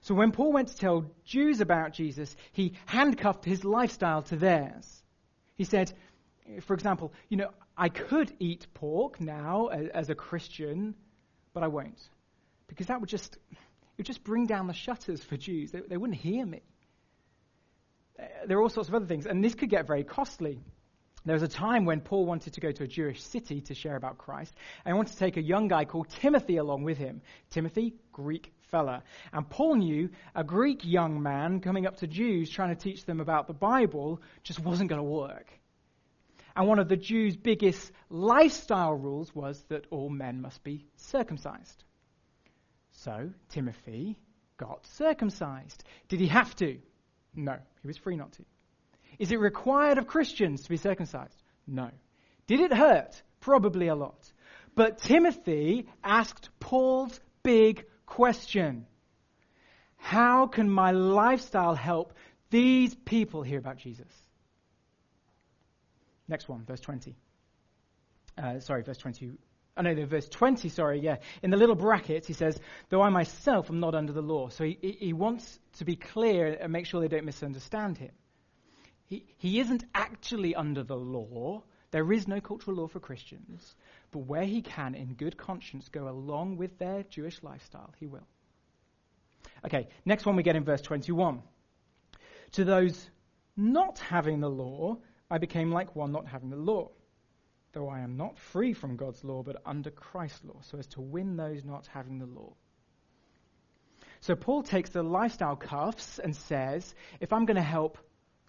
So 0.00 0.14
when 0.14 0.32
Paul 0.32 0.54
went 0.54 0.68
to 0.68 0.76
tell 0.76 1.04
Jews 1.26 1.60
about 1.60 1.92
Jesus, 1.92 2.34
he 2.52 2.72
handcuffed 2.86 3.44
his 3.44 3.62
lifestyle 3.62 4.22
to 4.22 4.36
theirs. 4.36 5.02
He 5.56 5.64
said, 5.64 5.92
for 6.62 6.72
example, 6.72 7.12
you 7.28 7.36
know, 7.36 7.50
I 7.76 7.90
could 7.90 8.32
eat 8.38 8.66
pork 8.72 9.20
now 9.20 9.66
as 9.66 10.08
a 10.08 10.14
Christian, 10.14 10.94
but 11.52 11.62
I 11.62 11.66
won't. 11.68 12.08
Because 12.68 12.86
that 12.86 13.00
would 13.00 13.10
just, 13.10 13.36
it 13.50 13.58
would 13.98 14.06
just 14.06 14.24
bring 14.24 14.46
down 14.46 14.66
the 14.66 14.72
shutters 14.72 15.22
for 15.22 15.36
Jews. 15.36 15.72
They, 15.72 15.80
they 15.80 15.98
wouldn't 15.98 16.18
hear 16.18 16.46
me. 16.46 16.62
Uh, 18.20 18.24
there 18.46 18.58
are 18.58 18.62
all 18.62 18.68
sorts 18.68 18.88
of 18.88 18.94
other 18.94 19.06
things, 19.06 19.26
and 19.26 19.42
this 19.42 19.54
could 19.54 19.70
get 19.70 19.86
very 19.86 20.04
costly. 20.04 20.60
There 21.24 21.34
was 21.34 21.42
a 21.42 21.48
time 21.48 21.84
when 21.84 22.00
Paul 22.00 22.24
wanted 22.24 22.54
to 22.54 22.60
go 22.60 22.72
to 22.72 22.84
a 22.84 22.86
Jewish 22.86 23.22
city 23.22 23.60
to 23.62 23.74
share 23.74 23.96
about 23.96 24.18
Christ, 24.18 24.54
and 24.84 24.94
he 24.94 24.96
wanted 24.96 25.12
to 25.12 25.18
take 25.18 25.36
a 25.36 25.42
young 25.42 25.68
guy 25.68 25.84
called 25.84 26.08
Timothy 26.08 26.56
along 26.56 26.84
with 26.84 26.96
him. 26.96 27.20
Timothy, 27.50 27.94
Greek 28.12 28.52
fella. 28.70 29.02
And 29.32 29.48
Paul 29.48 29.76
knew 29.76 30.10
a 30.34 30.44
Greek 30.44 30.80
young 30.84 31.22
man 31.22 31.60
coming 31.60 31.86
up 31.86 31.96
to 31.98 32.06
Jews 32.06 32.48
trying 32.48 32.74
to 32.74 32.82
teach 32.82 33.04
them 33.04 33.20
about 33.20 33.48
the 33.48 33.52
Bible 33.52 34.22
just 34.42 34.60
wasn't 34.60 34.88
going 34.88 35.00
to 35.00 35.08
work. 35.08 35.50
And 36.56 36.66
one 36.66 36.78
of 36.78 36.88
the 36.88 36.96
Jews' 36.96 37.36
biggest 37.36 37.92
lifestyle 38.08 38.94
rules 38.94 39.34
was 39.34 39.62
that 39.68 39.86
all 39.90 40.08
men 40.08 40.40
must 40.40 40.64
be 40.64 40.86
circumcised. 40.96 41.84
So 42.92 43.30
Timothy 43.50 44.16
got 44.56 44.86
circumcised. 44.86 45.84
Did 46.08 46.20
he 46.20 46.26
have 46.26 46.54
to? 46.56 46.78
No, 47.34 47.56
he 47.82 47.86
was 47.86 47.96
free 47.96 48.16
not 48.16 48.32
to. 48.32 48.44
Is 49.18 49.32
it 49.32 49.38
required 49.38 49.98
of 49.98 50.06
Christians 50.06 50.62
to 50.62 50.68
be 50.68 50.76
circumcised? 50.76 51.42
No. 51.66 51.90
Did 52.46 52.60
it 52.60 52.72
hurt? 52.72 53.22
Probably 53.40 53.88
a 53.88 53.94
lot. 53.94 54.32
But 54.74 54.98
Timothy 54.98 55.88
asked 56.02 56.50
Paul's 56.58 57.20
big 57.42 57.84
question 58.06 58.86
How 59.96 60.46
can 60.46 60.70
my 60.70 60.92
lifestyle 60.92 61.74
help 61.74 62.14
these 62.50 62.94
people 62.94 63.42
hear 63.42 63.58
about 63.58 63.76
Jesus? 63.76 64.12
Next 66.28 66.48
one, 66.48 66.64
verse 66.64 66.80
20. 66.80 67.16
Uh, 68.38 68.60
sorry, 68.60 68.82
verse 68.82 68.98
20. 68.98 69.32
No, 69.82 69.92
no, 69.94 70.06
verse 70.06 70.28
20, 70.28 70.68
sorry, 70.68 71.00
yeah. 71.00 71.16
In 71.42 71.50
the 71.50 71.56
little 71.56 71.74
brackets, 71.74 72.26
he 72.26 72.32
says, 72.32 72.58
Though 72.88 73.02
I 73.02 73.08
myself 73.08 73.70
am 73.70 73.80
not 73.80 73.94
under 73.94 74.12
the 74.12 74.22
law. 74.22 74.48
So 74.48 74.64
he, 74.64 74.96
he 74.98 75.12
wants 75.12 75.58
to 75.78 75.84
be 75.84 75.96
clear 75.96 76.58
and 76.60 76.72
make 76.72 76.86
sure 76.86 77.00
they 77.00 77.08
don't 77.08 77.24
misunderstand 77.24 77.98
him. 77.98 78.12
He, 79.06 79.24
he 79.38 79.60
isn't 79.60 79.84
actually 79.94 80.54
under 80.54 80.82
the 80.82 80.96
law. 80.96 81.62
There 81.90 82.12
is 82.12 82.28
no 82.28 82.40
cultural 82.40 82.76
law 82.76 82.88
for 82.88 83.00
Christians. 83.00 83.74
But 84.12 84.20
where 84.20 84.44
he 84.44 84.62
can, 84.62 84.94
in 84.94 85.14
good 85.14 85.36
conscience, 85.36 85.88
go 85.88 86.08
along 86.08 86.56
with 86.56 86.78
their 86.78 87.02
Jewish 87.04 87.42
lifestyle, 87.42 87.92
he 87.98 88.06
will. 88.06 88.26
Okay, 89.64 89.88
next 90.04 90.26
one 90.26 90.36
we 90.36 90.42
get 90.42 90.56
in 90.56 90.64
verse 90.64 90.80
21. 90.80 91.42
To 92.52 92.64
those 92.64 93.10
not 93.56 93.98
having 93.98 94.40
the 94.40 94.50
law, 94.50 94.98
I 95.30 95.38
became 95.38 95.70
like 95.70 95.94
one 95.94 96.12
not 96.12 96.26
having 96.26 96.50
the 96.50 96.56
law, 96.56 96.90
though 97.72 97.88
I 97.88 98.00
am 98.00 98.16
not 98.16 98.38
free 98.38 98.72
from 98.72 98.96
God's 98.96 99.22
law, 99.24 99.42
but 99.42 99.62
under 99.64 99.90
Christ's 99.90 100.44
law, 100.44 100.60
so 100.62 100.78
as 100.78 100.86
to 100.88 101.00
win 101.00 101.36
those 101.36 101.64
not 101.64 101.86
having 101.86 102.18
the 102.18 102.26
law. 102.26 102.54
So 104.20 104.34
Paul 104.34 104.62
takes 104.62 104.90
the 104.90 105.02
lifestyle 105.02 105.56
cuffs 105.56 106.18
and 106.18 106.36
says, 106.36 106.94
if 107.20 107.32
I'm 107.32 107.46
going 107.46 107.56
to 107.56 107.62
help 107.62 107.98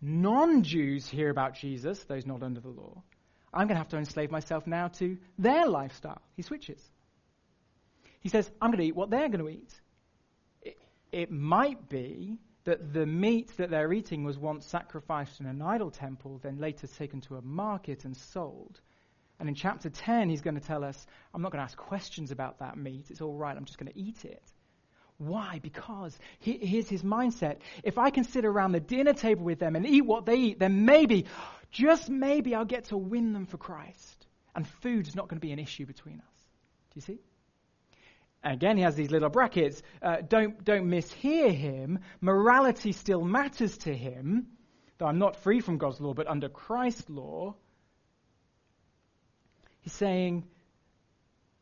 non 0.02 0.64
Jews 0.64 1.08
hear 1.08 1.30
about 1.30 1.56
Jesus, 1.56 2.04
those 2.04 2.26
not 2.26 2.44
under 2.44 2.60
the 2.60 2.70
law, 2.70 3.04
I'm 3.54 3.68
going 3.68 3.76
to 3.76 3.82
have 3.82 3.90
to 3.90 3.98
enslave 3.98 4.32
myself 4.32 4.68
now 4.68 4.90
to 5.00 5.18
their 5.38 5.68
lifestyle. 5.68 6.22
He 6.36 6.42
switches. 6.42 6.82
He 8.20 8.30
says, 8.30 8.50
I'm 8.62 8.72
going 8.72 8.82
to 8.82 8.88
eat 8.88 8.96
what 8.96 9.10
they're 9.10 9.30
going 9.30 9.46
to 9.46 9.50
eat. 9.50 9.82
It, 10.62 10.78
it 11.12 11.32
might 11.32 11.90
be 11.90 12.38
that 12.64 12.94
the 12.94 13.06
meat 13.06 13.52
that 13.58 13.72
they're 13.72 13.92
eating 13.92 14.24
was 14.24 14.38
once 14.38 14.66
sacrificed 14.66 15.40
in 15.40 15.48
an 15.48 15.62
idol 15.62 15.90
temple, 15.90 16.40
then 16.44 16.60
later 16.60 16.88
taken 16.88 17.22
to 17.22 17.38
a 17.38 17.42
market 17.42 18.06
and 18.06 18.16
sold. 18.16 18.80
And 19.42 19.50
in 19.50 19.56
chapter 19.56 19.90
10, 19.90 20.30
he's 20.30 20.42
going 20.42 20.54
to 20.54 20.62
tell 20.62 20.84
us, 20.84 21.08
I'm 21.34 21.42
not 21.42 21.52
going 21.52 21.62
to 21.62 21.64
ask 21.64 21.76
questions 21.76 22.30
about 22.30 22.60
that 22.60 22.78
meat. 22.78 23.08
It's 23.10 23.22
all 23.22 23.34
right. 23.34 23.58
I'm 23.58 23.66
just 23.66 23.80
going 23.80 23.92
to 23.92 24.00
eat 24.00 24.24
it. 24.24 24.44
Why? 25.18 25.60
Because 25.64 26.16
he, 26.38 26.58
here's 26.58 26.88
his 26.88 27.02
mindset. 27.02 27.58
If 27.84 27.98
I 27.98 28.12
can 28.12 28.24
sit 28.24 28.46
around 28.46 28.74
the 28.74 28.80
dinner 28.80 29.14
table 29.14 29.44
with 29.44 29.58
them 29.58 29.76
and 29.76 29.84
eat 29.84 30.06
what 30.06 30.28
they 30.28 30.36
eat, 30.36 30.60
then 30.60 30.86
maybe, 30.86 31.26
just 31.72 32.08
maybe, 32.08 32.54
I'll 32.54 32.66
get 32.66 32.86
to 32.86 32.98
win 32.98 33.34
them 33.34 33.48
for 33.48 33.58
Christ. 33.58 34.28
And 34.56 34.68
food's 34.68 35.16
not 35.16 35.28
going 35.28 35.40
to 35.40 35.46
be 35.46 35.52
an 35.52 35.58
issue 35.60 35.88
between 35.88 36.20
us. 36.20 36.44
Do 36.92 36.98
you 36.98 37.02
see? 37.02 37.20
And 38.44 38.54
Again, 38.54 38.78
he 38.78 38.84
has 38.84 38.96
these 38.96 39.10
little 39.10 39.30
brackets. 39.30 39.82
Uh, 40.04 40.18
don't, 40.22 40.64
don't 40.64 40.86
mishear 40.86 41.52
him. 41.52 41.98
Morality 42.22 42.92
still 42.92 43.24
matters 43.24 43.76
to 43.80 43.94
him, 43.96 44.50
though 45.00 45.08
I'm 45.08 45.18
not 45.18 45.38
free 45.38 45.62
from 45.62 45.80
God's 45.80 46.00
law, 46.00 46.14
but 46.14 46.28
under 46.28 46.48
Christ's 46.48 47.10
law. 47.10 47.56
He's 49.82 49.94
saying 49.94 50.46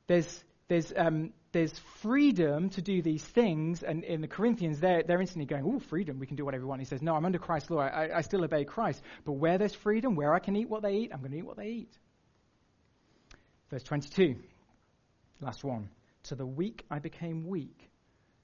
there's, 0.07 0.43
there's, 0.67 0.93
um, 0.95 1.31
there's 1.51 1.77
freedom 2.01 2.69
to 2.71 2.81
do 2.81 3.01
these 3.01 3.23
things. 3.23 3.81
And 3.83 4.03
in 4.03 4.21
the 4.21 4.27
Corinthians, 4.27 4.79
they're, 4.79 5.03
they're 5.03 5.21
instantly 5.21 5.45
going, 5.45 5.63
oh, 5.65 5.79
freedom, 5.79 6.19
we 6.19 6.27
can 6.27 6.35
do 6.35 6.45
whatever 6.45 6.63
we 6.63 6.69
want. 6.69 6.81
He 6.81 6.85
says, 6.85 7.01
no, 7.01 7.15
I'm 7.15 7.25
under 7.25 7.39
Christ's 7.39 7.71
law. 7.71 7.81
I, 7.81 8.17
I 8.17 8.21
still 8.21 8.43
obey 8.43 8.65
Christ. 8.65 9.01
But 9.25 9.33
where 9.33 9.57
there's 9.57 9.73
freedom, 9.73 10.15
where 10.15 10.33
I 10.33 10.39
can 10.39 10.55
eat 10.55 10.69
what 10.69 10.81
they 10.81 10.95
eat, 10.95 11.11
I'm 11.13 11.19
going 11.19 11.31
to 11.31 11.37
eat 11.37 11.45
what 11.45 11.57
they 11.57 11.67
eat. 11.67 11.97
Verse 13.69 13.83
22, 13.83 14.35
last 15.41 15.63
one. 15.63 15.89
To 16.23 16.35
the 16.35 16.45
weak 16.45 16.85
I 16.91 16.99
became 16.99 17.47
weak 17.47 17.89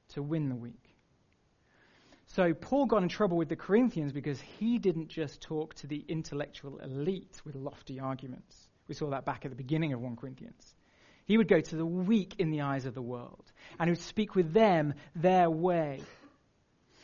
to 0.10 0.24
win 0.24 0.50
the 0.50 0.56
weak. 0.56 0.96
So 2.28 2.54
Paul 2.54 2.86
got 2.86 3.04
in 3.04 3.10
trouble 3.10 3.38
with 3.38 3.50
the 3.50 3.56
Corinthians 3.56 4.12
because 4.12 4.40
he 4.42 4.78
didn't 4.80 5.10
just 5.10 5.42
talk 5.42 5.74
to 5.76 5.88
the 5.88 6.04
intellectual 6.08 6.80
elite 6.80 7.42
with 7.46 7.56
lofty 7.56 8.00
arguments. 8.00 8.68
We 8.88 8.96
saw 8.96 9.10
that 9.10 9.26
back 9.26 9.46
at 9.46 9.52
the 9.52 9.58
beginning 9.58 9.94
of 9.94 10.02
1 10.02 10.16
Corinthians. 10.16 10.76
He 11.26 11.38
would 11.38 11.48
go 11.48 11.60
to 11.60 11.76
the 11.76 11.86
weak 11.86 12.36
in 12.38 12.52
the 12.52 12.62
eyes 12.62 12.86
of 12.86 12.94
the 12.94 13.02
world 13.02 13.52
and 13.80 13.88
he 13.88 13.92
would 13.92 14.00
speak 14.00 14.36
with 14.36 14.54
them 14.54 14.94
their 15.16 15.50
way. 15.50 16.02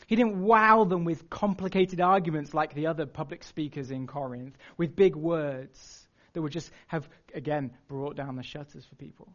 He 0.07 0.15
didn't 0.15 0.41
wow 0.41 0.83
them 0.83 1.05
with 1.05 1.29
complicated 1.29 2.01
arguments 2.01 2.53
like 2.53 2.73
the 2.73 2.87
other 2.87 3.05
public 3.05 3.43
speakers 3.43 3.91
in 3.91 4.07
Corinth, 4.07 4.57
with 4.75 4.93
big 4.93 5.15
words 5.15 6.07
that 6.33 6.41
would 6.41 6.51
just 6.51 6.69
have, 6.87 7.07
again, 7.33 7.71
brought 7.87 8.17
down 8.17 8.35
the 8.35 8.43
shutters 8.43 8.85
for 8.85 8.95
people. 8.95 9.31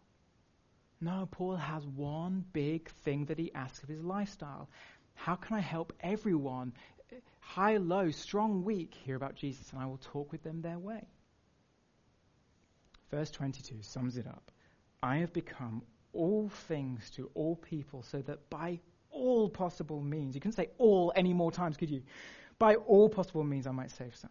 No, 1.01 1.29
Paul 1.31 1.57
has 1.57 1.87
one 1.87 2.45
big 2.53 2.91
thing 3.05 3.25
that 3.27 3.39
he 3.39 3.53
asks 3.55 3.83
of 3.83 3.89
his 3.89 4.03
lifestyle. 4.03 4.69
How 5.15 5.35
can 5.35 5.57
I 5.57 5.61
help 5.61 5.95
everyone, 6.01 6.75
high, 7.41 7.79
low, 7.79 8.11
strong, 8.11 8.63
weak, 8.63 8.95
hear 8.95 9.17
about 9.17 9.35
Jesus? 9.35 9.73
And 9.73 9.81
I 9.81 9.87
will 9.87 10.01
talk 10.13 10.31
with 10.31 10.43
them 10.43 10.61
their 10.61 10.79
way. 10.79 11.07
Verse 13.11 13.31
22 13.31 13.83
sums 13.83 14.17
it 14.17 14.27
up 14.27 14.51
I 15.03 15.19
have 15.19 15.33
become 15.33 15.83
all 16.13 16.49
things 16.49 17.11
to 17.11 17.31
all 17.35 17.57
people, 17.57 18.03
so 18.03 18.23
that 18.23 18.49
by 18.51 18.81
all 19.11 19.49
possible 19.49 20.01
means, 20.01 20.35
you 20.35 20.41
can 20.41 20.53
say 20.53 20.71
all 20.79 21.13
any 21.15 21.33
more 21.33 21.53
times, 21.53 21.77
could 21.77 21.91
you? 21.91 22.03
By 22.59 22.77
all 22.77 23.09
possible 23.09 23.45
means, 23.45 23.67
I 23.67 23.71
might 23.73 23.91
save 23.91 24.17
some. 24.17 24.31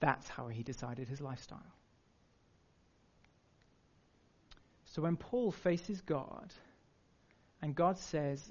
That's 0.00 0.28
how 0.28 0.48
he 0.48 0.62
decided 0.62 1.08
his 1.08 1.20
lifestyle. 1.20 1.74
So 4.86 5.02
when 5.02 5.16
Paul 5.16 5.52
faces 5.52 6.00
God, 6.00 6.52
and 7.62 7.74
God 7.74 7.98
says, 7.98 8.50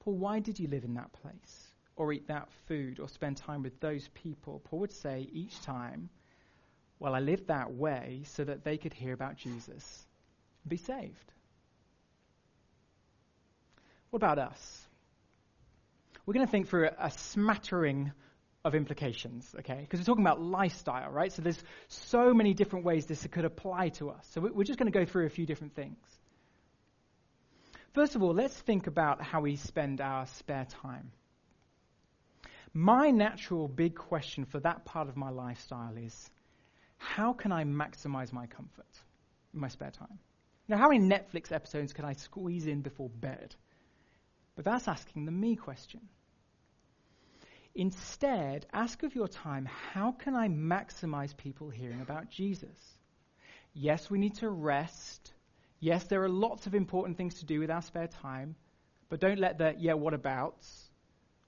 Paul, 0.00 0.16
why 0.18 0.38
did 0.38 0.60
you 0.60 0.68
live 0.68 0.84
in 0.84 0.94
that 0.94 1.12
place? 1.12 1.68
Or 1.96 2.12
eat 2.12 2.28
that 2.28 2.48
food, 2.66 3.00
or 3.00 3.08
spend 3.08 3.36
time 3.36 3.62
with 3.62 3.80
those 3.80 4.08
people? 4.14 4.60
Paul 4.64 4.80
would 4.80 4.92
say 4.92 5.28
each 5.32 5.62
time, 5.62 6.10
Well, 6.98 7.14
I 7.14 7.20
lived 7.20 7.48
that 7.48 7.72
way 7.72 8.22
so 8.26 8.44
that 8.44 8.64
they 8.64 8.76
could 8.78 8.92
hear 8.92 9.12
about 9.12 9.36
Jesus 9.36 10.06
and 10.62 10.70
be 10.70 10.76
saved. 10.76 11.32
What 14.10 14.18
about 14.18 14.38
us? 14.38 14.86
We're 16.24 16.34
going 16.34 16.46
to 16.46 16.50
think 16.50 16.68
through 16.68 16.86
a, 16.86 17.06
a 17.06 17.10
smattering 17.10 18.12
of 18.64 18.74
implications, 18.74 19.54
okay? 19.58 19.78
Because 19.80 20.00
we're 20.00 20.06
talking 20.06 20.24
about 20.24 20.40
lifestyle, 20.40 21.10
right? 21.10 21.30
So 21.30 21.42
there's 21.42 21.62
so 21.88 22.32
many 22.32 22.54
different 22.54 22.84
ways 22.84 23.04
this 23.06 23.26
could 23.26 23.44
apply 23.44 23.90
to 23.90 24.10
us. 24.10 24.26
So 24.32 24.40
we're 24.40 24.64
just 24.64 24.78
going 24.78 24.90
to 24.90 24.98
go 24.98 25.04
through 25.04 25.26
a 25.26 25.30
few 25.30 25.44
different 25.44 25.74
things. 25.74 25.98
First 27.92 28.16
of 28.16 28.22
all, 28.22 28.32
let's 28.32 28.54
think 28.54 28.86
about 28.86 29.22
how 29.22 29.42
we 29.42 29.56
spend 29.56 30.00
our 30.00 30.26
spare 30.26 30.66
time. 30.82 31.12
My 32.72 33.10
natural 33.10 33.68
big 33.68 33.94
question 33.94 34.46
for 34.46 34.58
that 34.60 34.84
part 34.84 35.08
of 35.08 35.16
my 35.16 35.30
lifestyle 35.30 35.96
is 35.96 36.30
how 37.04 37.32
can 37.32 37.52
I 37.52 37.64
maximize 37.64 38.32
my 38.32 38.46
comfort 38.46 38.98
in 39.52 39.60
my 39.60 39.68
spare 39.68 39.90
time? 39.90 40.18
Now, 40.68 40.78
how 40.78 40.88
many 40.88 41.04
Netflix 41.04 41.52
episodes 41.52 41.92
can 41.92 42.04
I 42.04 42.14
squeeze 42.14 42.66
in 42.66 42.80
before 42.80 43.10
bed? 43.10 43.54
But 44.56 44.64
that's 44.64 44.88
asking 44.88 45.26
the 45.26 45.32
me 45.32 45.56
question. 45.56 46.00
Instead, 47.74 48.66
ask 48.72 49.02
of 49.02 49.14
your 49.14 49.28
time, 49.28 49.66
how 49.66 50.12
can 50.12 50.34
I 50.34 50.48
maximize 50.48 51.36
people 51.36 51.68
hearing 51.68 52.00
about 52.00 52.30
Jesus? 52.30 52.96
Yes, 53.74 54.08
we 54.08 54.18
need 54.18 54.36
to 54.36 54.48
rest. 54.48 55.34
Yes, 55.80 56.04
there 56.04 56.22
are 56.22 56.28
lots 56.28 56.66
of 56.66 56.74
important 56.74 57.16
things 57.16 57.40
to 57.40 57.44
do 57.44 57.60
with 57.60 57.70
our 57.70 57.82
spare 57.82 58.06
time, 58.06 58.54
but 59.08 59.20
don't 59.20 59.40
let 59.40 59.58
the 59.58 59.74
yeah, 59.76 59.94
what 59.94 60.14
abouts 60.14 60.90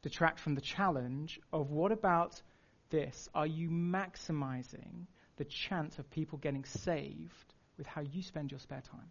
detract 0.03 0.41
from 0.41 0.55
the 0.55 0.61
challenge 0.61 1.41
of 1.53 1.71
what 1.71 1.93
about 1.93 2.43
this? 2.91 3.29
Are 3.35 3.47
you 3.47 3.71
maximizing 3.71 5.07
the 5.37 5.45
chance 5.45 5.99
of 5.99 6.11
people 6.11 6.39
getting 6.39 6.65
saved 6.65 7.55
with 7.79 7.87
how 7.87 8.01
you 8.01 8.23
spend 8.23 8.51
your 8.51 8.61
spare 8.61 8.83
time? 8.91 9.11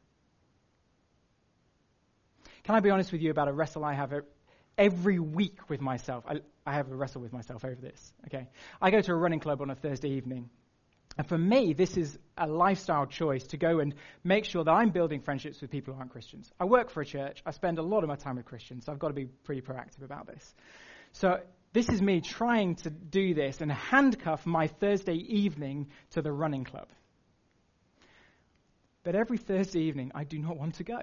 Can 2.63 2.75
I 2.75 2.79
be 2.79 2.89
honest 2.89 3.11
with 3.11 3.21
you 3.21 3.31
about 3.31 3.47
a 3.47 3.53
wrestle 3.53 3.85
I 3.85 3.93
have 3.93 4.11
every 4.77 5.19
week 5.19 5.69
with 5.69 5.81
myself. 5.81 6.23
I, 6.27 6.41
I 6.65 6.73
have 6.73 6.91
a 6.91 6.95
wrestle 6.95 7.21
with 7.21 7.33
myself 7.33 7.63
over 7.63 7.75
this. 7.75 8.13
Okay, 8.27 8.47
I 8.81 8.91
go 8.91 9.01
to 9.01 9.11
a 9.11 9.15
running 9.15 9.39
club 9.39 9.61
on 9.61 9.69
a 9.69 9.75
Thursday 9.75 10.09
evening, 10.09 10.49
and 11.17 11.27
for 11.27 11.37
me, 11.37 11.73
this 11.73 11.95
is 11.95 12.17
a 12.37 12.47
lifestyle 12.47 13.05
choice 13.05 13.43
to 13.47 13.57
go 13.57 13.79
and 13.79 13.95
make 14.23 14.45
sure 14.45 14.63
that 14.63 14.71
I'm 14.71 14.89
building 14.89 15.21
friendships 15.21 15.61
with 15.61 15.71
people 15.71 15.93
who 15.93 15.99
aren't 15.99 16.11
Christians. 16.11 16.51
I 16.59 16.65
work 16.65 16.89
for 16.89 17.01
a 17.01 17.05
church. 17.05 17.41
I 17.45 17.51
spend 17.51 17.79
a 17.79 17.81
lot 17.81 18.03
of 18.03 18.09
my 18.09 18.15
time 18.15 18.35
with 18.35 18.45
Christians, 18.45 18.85
so 18.85 18.91
I've 18.91 18.99
got 18.99 19.09
to 19.09 19.13
be 19.13 19.25
pretty 19.25 19.61
proactive 19.61 20.03
about 20.03 20.27
this. 20.27 20.53
So 21.13 21.39
this 21.75 21.89
is 21.89 22.01
me 22.01 22.21
trying 22.21 22.75
to 22.75 22.89
do 22.89 23.33
this 23.33 23.59
and 23.59 23.69
handcuff 23.69 24.45
my 24.45 24.67
Thursday 24.67 25.15
evening 25.15 25.89
to 26.11 26.21
the 26.21 26.31
running 26.31 26.63
club. 26.63 26.87
But 29.03 29.13
every 29.13 29.37
Thursday 29.37 29.81
evening, 29.81 30.13
I 30.15 30.23
do 30.23 30.39
not 30.39 30.57
want 30.57 30.75
to 30.75 30.85
go. 30.85 30.99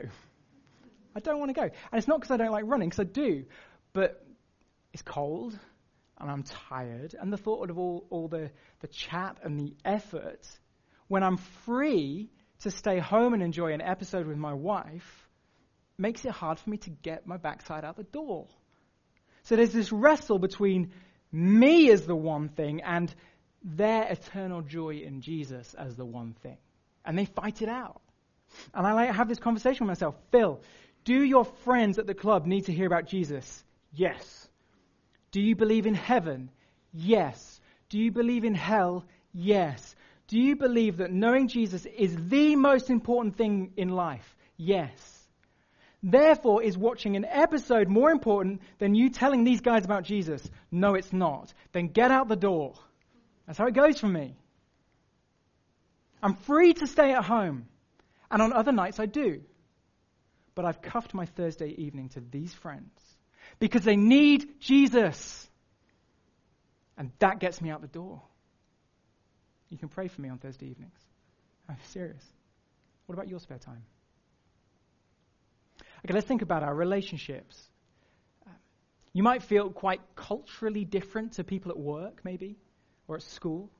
I 1.15 1.21
don't 1.21 1.39
want 1.39 1.51
to 1.51 1.61
go. 1.61 1.65
And 1.65 1.99
it's 1.99 2.09
not 2.09 2.21
because 2.21 2.31
I 2.31 2.39
don't 2.39 2.53
like 2.53 2.65
running, 2.67 2.89
because 2.89 3.01
I 3.01 3.05
do. 3.05 3.45
But 3.93 4.25
it's 4.95 5.03
cold, 5.03 5.59
and 6.19 6.31
I'm 6.31 6.43
tired. 6.43 7.15
And 7.21 7.31
the 7.31 7.37
thought 7.37 7.69
of 7.69 7.79
all, 7.79 8.07
all 8.09 8.29
the, 8.29 8.51
the 8.81 8.89
chat 8.89 9.41
and 9.43 9.61
the 9.61 9.77
effort, 9.85 10.49
when 11.07 11.23
I'm 11.23 11.37
free 11.67 12.31
to 12.61 12.71
stay 12.71 12.99
home 12.99 13.35
and 13.35 13.43
enjoy 13.43 13.75
an 13.75 13.83
episode 13.83 14.27
with 14.27 14.39
my 14.39 14.55
wife, 14.55 15.29
makes 15.99 16.25
it 16.25 16.33
hard 16.33 16.59
for 16.59 16.71
me 16.71 16.79
to 16.79 16.91
get 16.91 17.27
my 17.27 17.37
backside 17.37 17.85
out 17.85 17.99
the 17.99 18.05
door. 18.05 18.49
So 19.43 19.57
there's 19.57 19.73
this 19.73 19.93
wrestle 19.93 20.39
between 20.39 20.93
me 21.33 21.91
as 21.91 22.07
the 22.07 22.17
one 22.17 22.49
thing 22.49 22.83
and 22.83 23.13
their 23.65 24.05
eternal 24.05 24.63
joy 24.63 24.97
in 24.97 25.21
Jesus 25.21 25.75
as 25.75 25.97
the 25.97 26.05
one 26.05 26.35
thing. 26.43 26.59
And 27.05 27.19
they 27.19 27.25
fight 27.25 27.63
it 27.63 27.69
out. 27.69 28.01
And 28.75 28.87
I 28.87 28.93
like 28.93 29.11
have 29.15 29.29
this 29.29 29.39
conversation 29.39 29.87
with 29.87 29.99
myself. 29.99 30.15
Phil, 30.31 30.61
do 31.05 31.23
your 31.23 31.45
friends 31.45 31.99
at 31.99 32.07
the 32.07 32.15
club 32.15 32.47
need 32.47 32.67
to 32.67 32.73
hear 32.73 32.87
about 32.87 33.07
Jesus? 33.07 33.65
Yes. 33.93 34.49
Do 35.33 35.41
you 35.41 35.57
believe 35.57 35.87
in 35.87 35.95
heaven? 35.95 36.51
Yes. 36.93 37.61
Do 37.89 37.99
you 37.99 38.13
believe 38.13 38.45
in 38.45 38.55
hell? 38.55 39.05
Yes. 39.33 39.97
Do 40.29 40.39
you 40.39 40.57
believe 40.57 40.99
that 40.99 41.11
knowing 41.11 41.49
Jesus 41.49 41.87
is 41.87 42.17
the 42.29 42.57
most 42.57 42.91
important 42.91 43.37
thing 43.37 43.73
in 43.77 43.89
life? 43.89 44.37
Yes. 44.57 45.12
Therefore, 46.03 46.63
is 46.63 46.77
watching 46.77 47.15
an 47.15 47.25
episode 47.25 47.89
more 47.89 48.11
important 48.11 48.61
than 48.79 48.95
you 48.95 49.09
telling 49.09 49.45
these 49.45 49.61
guys 49.61 49.85
about 49.85 50.03
Jesus? 50.03 50.43
No, 50.71 50.95
it's 50.95 51.13
not. 51.13 51.53
Then 51.73 51.89
get 51.89 52.11
out 52.11 52.29
the 52.29 52.37
door. 52.37 52.75
That's 53.47 53.59
how 53.59 53.67
it 53.67 53.75
goes 53.75 54.01
for 54.01 54.09
me. 54.09 54.37
I'm 56.23 56.35
free 56.35 56.75
to 56.75 56.87
stay 56.87 57.13
at 57.13 57.25
home. 57.25 57.67
And 58.31 58.43
on 58.43 58.53
other 58.53 58.73
nights, 58.73 58.99
I 58.99 59.07
do. 59.07 59.43
But 60.55 60.65
I've 60.65 60.83
cuffed 60.83 61.15
my 61.15 61.27
Thursday 61.27 61.69
evening 61.69 62.09
to 62.11 62.21
these 62.21 62.53
friends 62.53 62.91
because 63.59 63.83
they 63.83 63.97
need 63.97 64.61
Jesus. 64.61 65.49
And 66.97 67.13
that 67.21 67.39
gets 67.39 67.61
me 67.61 67.71
out 67.71 67.81
the 67.81 67.89
door. 67.89 68.23
You 69.71 69.79
can 69.79 69.89
pray 69.89 70.09
for 70.09 70.21
me 70.21 70.29
on 70.29 70.39
Thursday 70.39 70.67
evenings. 70.67 70.99
I'm 71.69 71.77
serious. 71.91 72.25
What 73.07 73.15
about 73.15 73.29
your 73.29 73.39
spare 73.39 73.59
time? 73.59 73.83
Okay, 76.05 76.15
let's 76.15 76.27
think 76.27 76.43
about 76.43 76.63
our 76.63 76.75
relationships. 76.75 77.69
You 79.13 79.23
might 79.23 79.43
feel 79.43 79.71
quite 79.71 80.01
culturally 80.17 80.85
different 80.85 81.33
to 81.33 81.45
people 81.45 81.71
at 81.71 81.79
work, 81.79 82.21
maybe, 82.25 82.57
or 83.07 83.17
at 83.17 83.23
school. 83.23 83.71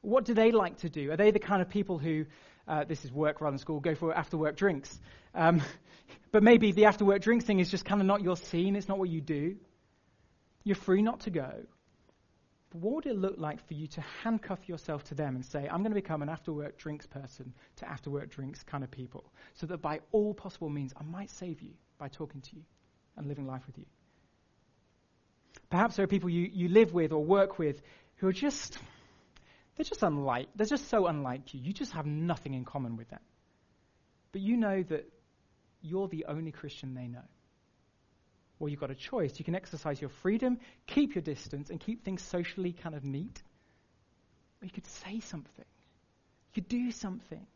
What 0.00 0.24
do 0.24 0.32
they 0.34 0.52
like 0.52 0.78
to 0.78 0.88
do? 0.88 1.12
Are 1.12 1.16
they 1.16 1.30
the 1.30 1.38
kind 1.38 1.60
of 1.60 1.68
people 1.68 1.98
who, 1.98 2.24
uh, 2.66 2.84
this 2.84 3.04
is 3.04 3.12
work 3.12 3.40
rather 3.40 3.52
than 3.52 3.58
school, 3.58 3.78
go 3.78 3.94
for 3.94 4.14
after 4.14 4.38
work 4.38 4.56
drinks? 4.56 4.98
Um, 5.34 5.62
but 6.32 6.42
maybe 6.42 6.72
the 6.72 6.86
after 6.86 7.04
work 7.04 7.20
drinks 7.20 7.44
thing 7.44 7.60
is 7.60 7.70
just 7.70 7.84
kind 7.84 8.00
of 8.00 8.06
not 8.06 8.22
your 8.22 8.36
scene, 8.36 8.74
it's 8.74 8.88
not 8.88 8.98
what 8.98 9.10
you 9.10 9.20
do. 9.20 9.56
You're 10.64 10.76
free 10.76 11.02
not 11.02 11.20
to 11.20 11.30
go. 11.30 11.66
But 12.70 12.82
what 12.82 12.94
would 12.94 13.06
it 13.06 13.18
look 13.18 13.34
like 13.36 13.66
for 13.66 13.74
you 13.74 13.86
to 13.88 14.00
handcuff 14.22 14.68
yourself 14.68 15.04
to 15.04 15.14
them 15.14 15.34
and 15.34 15.44
say, 15.44 15.68
I'm 15.68 15.82
going 15.82 15.90
to 15.90 16.00
become 16.00 16.22
an 16.22 16.28
after 16.28 16.52
work 16.52 16.78
drinks 16.78 17.06
person 17.06 17.52
to 17.76 17.88
after 17.88 18.10
work 18.10 18.30
drinks 18.30 18.62
kind 18.62 18.84
of 18.84 18.90
people, 18.90 19.32
so 19.54 19.66
that 19.66 19.82
by 19.82 20.00
all 20.12 20.34
possible 20.34 20.68
means 20.68 20.92
I 20.96 21.02
might 21.02 21.30
save 21.30 21.60
you 21.60 21.72
by 21.98 22.08
talking 22.08 22.40
to 22.40 22.56
you 22.56 22.62
and 23.16 23.26
living 23.26 23.46
life 23.46 23.66
with 23.66 23.76
you? 23.76 23.86
Perhaps 25.68 25.96
there 25.96 26.04
are 26.04 26.08
people 26.08 26.30
you, 26.30 26.48
you 26.52 26.68
live 26.68 26.94
with 26.94 27.12
or 27.12 27.24
work 27.24 27.58
with 27.58 27.82
who 28.16 28.28
are 28.28 28.32
just, 28.32 28.78
they're 29.76 29.84
just 29.84 30.02
unlike, 30.02 30.48
they're 30.54 30.66
just 30.66 30.88
so 30.88 31.06
unlike 31.06 31.54
you. 31.54 31.60
You 31.60 31.72
just 31.72 31.92
have 31.92 32.06
nothing 32.06 32.54
in 32.54 32.64
common 32.64 32.96
with 32.96 33.08
them. 33.10 33.20
But 34.32 34.42
you 34.42 34.56
know 34.56 34.82
that 34.84 35.10
you're 35.82 36.08
the 36.08 36.26
only 36.28 36.52
Christian 36.52 36.94
they 36.94 37.08
know. 37.08 37.24
Well, 38.60 38.68
you've 38.68 38.78
got 38.78 38.90
a 38.90 38.94
choice. 38.94 39.38
You 39.38 39.44
can 39.44 39.54
exercise 39.54 40.00
your 40.00 40.10
freedom, 40.10 40.58
keep 40.86 41.14
your 41.14 41.22
distance, 41.22 41.70
and 41.70 41.80
keep 41.80 42.04
things 42.04 42.22
socially 42.22 42.72
kind 42.72 42.94
of 42.94 43.02
neat. 43.02 43.42
Or 44.62 44.66
you 44.66 44.70
could 44.70 44.86
say 44.86 45.20
something. 45.20 45.64
You 45.64 46.62
could 46.62 46.68
do 46.68 46.92
something. 46.92 47.46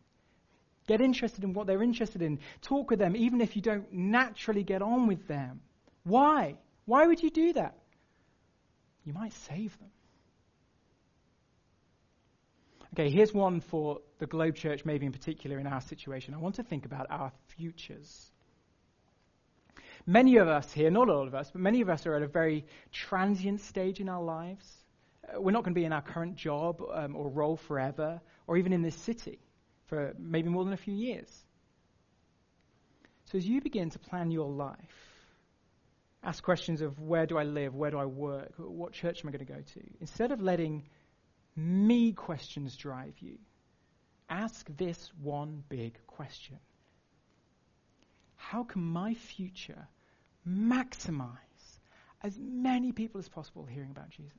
Get 0.87 1.03
interested 1.03 1.45
in 1.45 1.53
what 1.53 1.67
they're 1.67 1.83
interested 1.83 2.23
in. 2.23 2.41
Talk 2.63 2.91
with 2.91 2.99
them, 2.99 3.17
even 3.17 3.43
if 3.43 3.55
you 3.55 3.61
don't 3.61 3.93
naturally 3.93 4.65
get 4.65 4.81
on 4.81 5.07
with 5.07 5.29
them. 5.29 5.61
Why? 6.05 6.57
Why 6.87 7.07
would 7.07 7.23
you 7.23 7.31
do 7.31 7.53
that? 7.53 7.77
You 9.05 9.13
might 9.13 9.35
save 9.35 9.79
them. 9.79 9.91
Okay, 12.95 13.11
here's 13.11 13.35
one 13.35 13.61
for 13.61 14.01
the 14.21 14.27
Globe 14.27 14.55
Church, 14.55 14.85
maybe 14.85 15.05
in 15.05 15.13
particular 15.13 15.59
in 15.59 15.67
our 15.67 15.81
situation. 15.83 16.33
I 16.33 16.39
want 16.39 16.55
to 16.55 16.63
think 16.63 16.87
about 16.87 17.07
our 17.11 17.33
futures. 17.57 18.31
Many 20.07 20.37
of 20.37 20.49
us 20.49 20.71
here, 20.71 20.91
not 20.91 21.09
all 21.09 21.27
of 21.27 21.35
us, 21.35 21.51
but 21.51 21.61
many 21.63 21.81
of 21.81 21.89
us 21.89 22.07
are 22.07 22.15
at 22.15 22.23
a 22.23 22.29
very 22.29 22.67
transient 22.93 23.61
stage 23.61 24.01
in 24.01 24.09
our 24.09 24.23
lives. 24.23 24.71
Uh, 25.27 25.41
we're 25.41 25.53
not 25.53 25.65
going 25.65 25.75
to 25.75 25.81
be 25.81 25.87
in 25.87 25.93
our 25.93 26.03
current 26.03 26.37
job 26.37 26.83
um, 26.93 27.17
or 27.17 27.31
role 27.31 27.57
forever, 27.57 28.21
or 28.47 28.59
even 28.59 28.73
in 28.73 28.83
this 28.83 28.97
city 28.97 29.39
for 29.87 30.15
maybe 30.19 30.51
more 30.51 30.65
than 30.65 30.75
a 30.75 30.79
few 30.79 30.95
years. 30.95 31.45
So 33.25 33.39
as 33.39 33.47
you 33.47 33.63
begin 33.63 33.89
to 33.91 33.99
plan 33.99 34.31
your 34.31 34.51
life, 34.51 34.77
ask 36.23 36.43
questions 36.43 36.83
of 36.83 37.01
where 37.01 37.25
do 37.25 37.39
I 37.39 37.45
live, 37.45 37.75
where 37.75 37.91
do 37.91 37.99
I 37.99 38.05
work, 38.05 38.53
what 38.59 38.93
church 38.93 39.25
am 39.25 39.29
I 39.29 39.33
going 39.33 39.47
to 39.47 39.53
go 39.53 39.61
to, 39.61 39.81
instead 40.01 40.33
of 40.33 40.43
letting 40.43 40.85
me 41.57 42.13
questions 42.13 42.77
drive 42.77 43.15
you, 43.21 43.39
ask 44.29 44.67
this 44.77 45.11
one 45.23 45.63
big 45.71 45.99
question 46.07 46.59
How 48.51 48.65
can 48.65 48.83
my 48.83 49.15
future 49.15 49.89
maximize 50.47 51.79
as 52.25 52.39
many 52.39 52.91
people 52.91 53.19
as 53.19 53.29
possible 53.29 53.67
hearing 53.67 53.91
about 53.91 54.11
Jesus. 54.11 54.35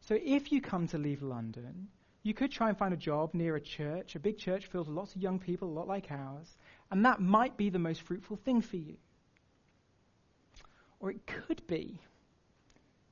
So 0.00 0.18
if 0.22 0.50
you 0.50 0.60
come 0.60 0.88
to 0.88 0.98
leave 0.98 1.22
London, 1.22 1.88
you 2.22 2.34
could 2.34 2.50
try 2.50 2.70
and 2.70 2.78
find 2.78 2.94
a 2.94 2.96
job 2.96 3.34
near 3.34 3.54
a 3.56 3.60
church, 3.60 4.14
a 4.14 4.18
big 4.18 4.38
church 4.38 4.66
filled 4.66 4.88
with 4.88 4.96
lots 4.96 5.14
of 5.14 5.22
young 5.22 5.38
people, 5.38 5.68
a 5.68 5.78
lot 5.78 5.86
like 5.86 6.10
ours, 6.10 6.56
and 6.90 7.04
that 7.04 7.20
might 7.20 7.56
be 7.56 7.68
the 7.68 7.78
most 7.78 8.02
fruitful 8.02 8.36
thing 8.36 8.62
for 8.62 8.76
you. 8.76 8.96
Or 11.00 11.10
it 11.10 11.26
could 11.26 11.66
be 11.66 12.00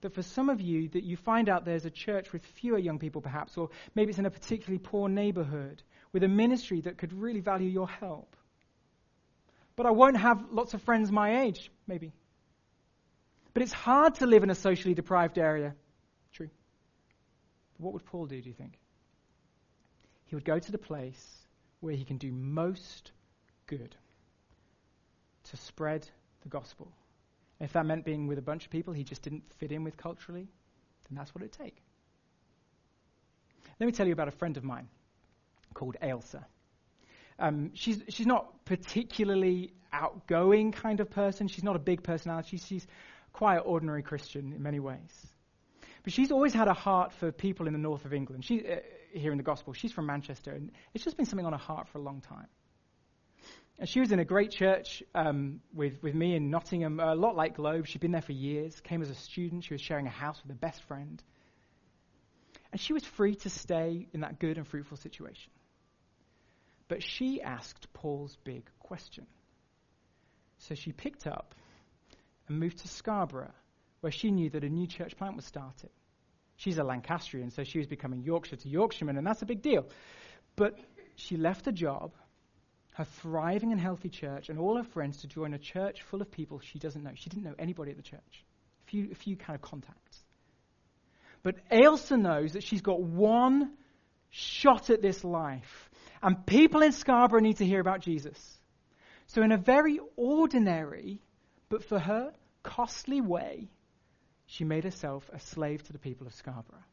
that 0.01 0.15
for 0.15 0.23
some 0.23 0.49
of 0.49 0.61
you 0.61 0.89
that 0.89 1.05
you 1.05 1.17
find 1.17 1.49
out 1.51 1.65
there's 1.65 1.85
a 1.85 1.91
church 1.91 2.33
with 2.33 2.45
fewer 2.45 2.79
young 2.79 2.99
people 2.99 3.21
perhaps, 3.21 3.59
or 3.59 3.69
maybe 3.95 4.11
it's 4.11 4.19
in 4.19 4.27
a 4.27 4.31
particularly 4.31 4.79
poor 4.79 5.09
neighborhood 5.09 5.83
with 6.13 6.25
a 6.25 6.29
ministry 6.29 6.81
that 6.81 6.97
could 6.97 7.13
really 7.13 7.41
value 7.41 7.69
your 7.69 7.89
help 7.89 8.37
but 9.83 9.89
I 9.89 9.91
won't 9.91 10.17
have 10.17 10.45
lots 10.53 10.75
of 10.75 10.83
friends 10.83 11.11
my 11.11 11.43
age, 11.43 11.69
maybe. 11.89 12.13
But 13.53 13.65
it's 13.65 13.73
hard 13.73 14.15
to 14.17 14.27
live 14.27 14.45
in 14.45 14.51
a 14.51 14.55
socially 14.55 14.95
deprived 14.95 15.39
area. 15.39 15.75
True. 16.33 16.49
But 17.75 17.85
what 17.85 17.93
would 17.93 18.05
Paul 18.05 18.27
do, 18.27 18.41
do 18.41 18.49
you 18.49 18.55
think? 18.55 18.79
He 20.27 20.37
would 20.37 20.45
go 20.45 20.57
to 20.57 20.71
the 20.71 20.79
place 20.79 21.21
where 21.81 21.95
he 21.95 22.05
can 22.05 22.17
do 22.17 22.31
most 22.31 23.11
good 23.67 23.97
to 25.51 25.57
spread 25.57 26.09
the 26.43 26.49
gospel. 26.49 26.93
If 27.59 27.73
that 27.73 27.85
meant 27.85 28.05
being 28.05 28.29
with 28.29 28.39
a 28.39 28.43
bunch 28.43 28.65
of 28.65 28.71
people 28.71 28.93
he 28.93 29.03
just 29.03 29.23
didn't 29.23 29.43
fit 29.59 29.73
in 29.73 29.83
with 29.83 29.97
culturally, 29.97 30.47
then 31.09 31.17
that's 31.17 31.35
what 31.35 31.43
it'd 31.43 31.59
take. 31.59 31.83
Let 33.81 33.87
me 33.87 33.93
tell 33.93 34.07
you 34.07 34.13
about 34.13 34.29
a 34.29 34.39
friend 34.39 34.57
of 34.57 34.63
mine 34.63 34.89
called 35.75 35.97
Ailsa. 36.01 36.47
Um, 37.39 37.71
she's, 37.75 38.03
she's 38.09 38.27
not 38.27 38.65
particularly 38.65 39.73
outgoing 39.93 40.73
kind 40.73 41.01
of 41.01 41.11
person. 41.11 41.49
She's 41.49 41.65
not 41.65 41.77
a 41.77 41.81
big 41.81 42.03
personality. 42.03 42.59
She's 42.59 42.87
quite 43.33 43.57
an 43.57 43.63
ordinary 43.65 44.03
Christian 44.03 44.53
in 44.53 44.63
many 44.63 44.81
ways. 44.81 45.27
But 46.03 46.13
she's 46.13 46.33
always 46.33 46.53
had 46.53 46.69
a 46.69 46.75
heart 46.75 47.13
for 47.13 47.31
people 47.31 47.67
in 47.67 47.73
the 47.73 47.79
north 47.79 48.05
of 48.05 48.13
England. 48.13 48.45
She, 48.45 48.61
uh, 48.61 48.77
here 49.13 49.31
in 49.31 49.39
the 49.39 49.45
gospel, 49.45 49.73
she's 49.73 49.93
from 49.93 50.07
Manchester, 50.07 50.51
and 50.51 50.73
it's 50.95 51.05
just 51.05 51.17
been 51.17 51.27
something 51.27 51.47
on 51.47 51.53
her 51.53 51.59
heart 51.59 51.89
for 51.89 51.99
a 51.99 52.03
long 52.03 52.21
time. 52.21 52.49
And 53.79 53.89
she 53.89 54.01
was 54.01 54.13
in 54.13 54.19
a 54.19 54.25
great 54.25 54.51
church 54.51 55.03
um, 55.15 55.61
with, 55.73 56.03
with 56.03 56.15
me 56.15 56.35
in 56.35 56.51
Nottingham, 56.51 57.01
a 57.01 57.15
lot 57.15 57.37
like 57.37 57.57
Globe. 57.57 57.87
She'd 57.87 58.01
been 58.01 58.13
there 58.13 58.23
for 58.23 58.33
years, 58.33 58.81
came 58.81 59.03
as 59.03 59.11
a 59.11 59.15
student. 59.15 59.65
She 59.65 59.75
was 59.75 59.81
sharing 59.81 60.07
a 60.07 60.11
house 60.11 60.41
with 60.43 60.51
her 60.51 60.59
best 60.59 60.83
friend. 60.85 61.23
And 62.71 62.81
she 62.81 62.93
was 62.93 63.05
free 63.05 63.35
to 63.37 63.51
stay 63.51 64.07
in 64.13 64.21
that 64.21 64.39
good 64.39 64.57
and 64.57 64.67
fruitful 64.67 64.99
situation. 64.99 65.51
But 66.93 67.03
she 67.03 67.41
asked 67.41 67.91
Paul's 67.95 68.37
big 68.45 68.69
question. 68.79 69.27
So 70.59 70.75
she 70.75 70.93
picked 70.93 71.27
up 71.27 71.55
and 72.47 72.61
moved 72.61 72.81
to 72.81 72.89
Scarborough, 72.89 73.55
where 74.03 74.13
she 74.13 74.31
knew 74.31 74.51
that 74.51 74.63
a 74.63 74.69
new 74.69 74.87
church 74.87 75.17
plant 75.17 75.35
was 75.37 75.47
starting. 75.47 75.89
She's 76.57 76.77
a 76.77 76.85
Lancastrian, 76.85 77.51
so 77.51 77.65
she 77.65 77.79
was 77.79 77.87
becoming 77.87 78.21
Yorkshire 78.21 78.57
to 78.57 78.69
Yorkshireman, 78.69 79.17
and 79.17 79.27
that's 79.27 79.41
a 79.41 79.47
big 79.47 79.63
deal. 79.63 79.87
But 80.55 80.79
she 81.17 81.39
left 81.39 81.67
a 81.67 81.73
job, 81.73 82.13
her 82.93 83.07
thriving 83.23 83.73
and 83.73 83.81
healthy 83.81 84.11
church, 84.11 84.51
and 84.51 84.59
all 84.59 84.77
her 84.77 84.85
friends 84.85 85.23
to 85.23 85.27
join 85.29 85.55
a 85.55 85.59
church 85.59 86.03
full 86.03 86.21
of 86.21 86.31
people 86.31 86.61
she 86.61 86.79
doesn't 86.79 87.03
know. 87.03 87.13
She 87.15 87.31
didn't 87.31 87.45
know 87.45 87.55
anybody 87.59 87.93
at 87.93 87.97
the 87.97 88.03
church, 88.03 88.45
a 88.87 88.91
few, 88.91 89.09
a 89.11 89.15
few 89.15 89.37
kind 89.37 89.55
of 89.55 89.63
contacts. 89.63 90.19
But 91.43 91.55
Ailsa 91.71 92.19
knows 92.19 92.53
that 92.53 92.65
she's 92.65 92.83
got 92.83 93.01
one 93.01 93.79
shot 94.33 94.91
at 94.91 95.03
this 95.03 95.23
life 95.23 95.91
and 96.23 96.47
people 96.47 96.83
in 96.83 96.93
Scarborough 96.93 97.41
need 97.41 97.59
to 97.59 97.67
hear 97.67 97.81
about 97.81 98.01
Jesus. 98.01 98.59
So, 99.27 99.43
in 99.43 99.53
a 99.53 99.57
very 99.57 100.01
ordinary, 100.17 101.21
but 101.69 101.85
for 101.85 101.99
her, 101.99 102.33
costly 102.63 103.21
way, 103.21 103.69
she 104.47 104.65
made 104.65 104.85
herself 104.85 105.29
a 105.33 105.39
slave 105.39 105.83
to 105.85 105.93
the 105.93 105.99
people 105.99 106.27
of 106.27 106.35
Scarborough. 106.35 106.85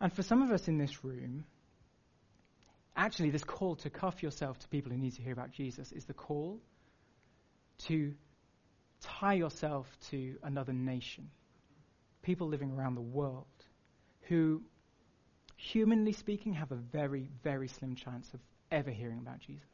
And 0.00 0.12
for 0.12 0.22
some 0.22 0.42
of 0.42 0.50
us 0.50 0.66
in 0.66 0.78
this 0.78 1.04
room, 1.04 1.44
actually, 2.96 3.30
this 3.30 3.44
call 3.44 3.76
to 3.76 3.90
cuff 3.90 4.22
yourself 4.22 4.58
to 4.60 4.68
people 4.68 4.92
who 4.92 4.98
need 4.98 5.14
to 5.16 5.22
hear 5.22 5.32
about 5.32 5.52
Jesus 5.52 5.92
is 5.92 6.04
the 6.04 6.14
call 6.14 6.58
to 7.86 8.14
tie 9.00 9.34
yourself 9.34 9.86
to 10.10 10.36
another 10.42 10.72
nation, 10.72 11.30
people 12.22 12.48
living 12.48 12.72
around 12.72 12.94
the 12.94 13.00
world 13.00 13.46
who 14.22 14.62
humanly 15.60 16.12
speaking, 16.12 16.54
have 16.54 16.72
a 16.72 16.76
very, 16.76 17.28
very 17.42 17.68
slim 17.68 17.94
chance 17.94 18.28
of 18.32 18.40
ever 18.70 18.90
hearing 18.90 19.18
about 19.18 19.40
Jesus. 19.40 19.64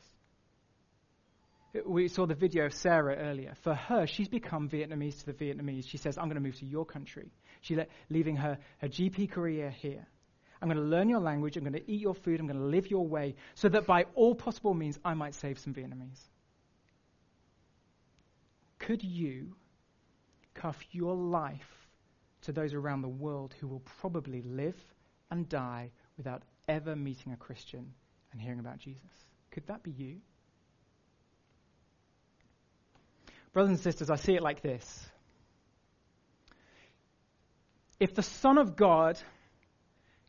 We 1.85 2.09
saw 2.09 2.27
the 2.27 2.35
video 2.35 2.67
of 2.67 2.73
Sarah 2.73 3.17
earlier. 3.17 3.55
For 3.63 3.75
her, 3.75 4.07
she's 4.07 4.29
become 4.29 4.69
Vietnamese 4.69 5.21
to 5.21 5.27
the 5.27 5.33
Vietnamese. 5.33 5.87
She 5.87 5.99
says, 5.99 6.17
I'm 6.17 6.25
going 6.25 6.37
to 6.37 6.41
move 6.41 6.59
to 6.59 6.67
your 6.67 6.87
country. 6.87 7.31
She's 7.61 7.79
leaving 8.09 8.37
her, 8.37 8.59
her 8.79 8.89
GP 8.89 9.31
career 9.31 9.71
here. 9.71 10.07
I'm 10.61 10.69
going 10.69 10.83
to 10.83 10.89
learn 10.89 11.11
your 11.11 11.21
language. 11.21 11.57
I'm 11.57 11.65
going 11.65 11.75
to 11.75 11.91
eat 11.91 12.01
your 12.01 12.15
food. 12.15 12.41
I'm 12.41 12.47
going 12.47 12.59
to 12.59 12.65
live 12.67 12.91
your 12.91 13.07
way 13.07 13.37
so 13.55 13.69
that 13.69 13.87
by 13.87 14.07
all 14.15 14.35
possible 14.35 14.73
means 14.73 14.99
I 15.05 15.13
might 15.15 15.35
save 15.35 15.59
some 15.59 15.75
Vietnamese. 15.75 16.23
Could 18.79 19.05
you 19.05 19.55
cuff 20.55 20.79
your 20.93 21.15
life 21.15 21.89
to 22.43 22.53
those 22.53 22.73
around 22.73 23.03
the 23.03 23.09
world 23.09 23.55
who 23.61 23.69
will 23.69 23.83
probably 24.01 24.41
live 24.43 24.77
and 25.31 25.49
die 25.49 25.91
without 26.17 26.43
ever 26.69 26.97
meeting 26.97 27.33
a 27.33 27.37
Christian 27.37 27.93
and 28.33 28.41
hearing 28.41 28.61
about 28.61 28.79
Jesus? 28.79 29.01
Could 29.51 29.67
that 29.69 29.83
be 29.83 29.91
you? 29.91 30.17
Brothers 33.53 33.71
and 33.71 33.81
sisters, 33.81 34.11
I 34.11 34.17
see 34.17 34.35
it 34.35 34.43
like 34.43 34.61
this. 34.61 35.09
If 37.99 38.15
the 38.15 38.23
Son 38.23 38.59
of 38.59 38.77
God 38.77 39.19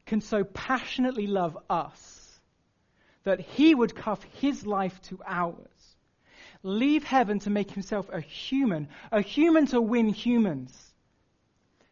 can 0.05 0.21
so 0.21 0.45
passionately 0.45 1.27
love 1.27 1.57
us 1.69 2.39
that 3.25 3.41
he 3.41 3.75
would 3.75 3.93
cuff 3.93 4.23
his 4.39 4.65
life 4.65 5.01
to 5.01 5.19
ours, 5.25 5.95
leave 6.63 7.03
heaven 7.03 7.39
to 7.39 7.49
make 7.49 7.71
himself 7.71 8.07
a 8.09 8.21
human, 8.21 8.87
a 9.11 9.19
human 9.19 9.65
to 9.67 9.81
win 9.81 10.07
humans, 10.07 10.93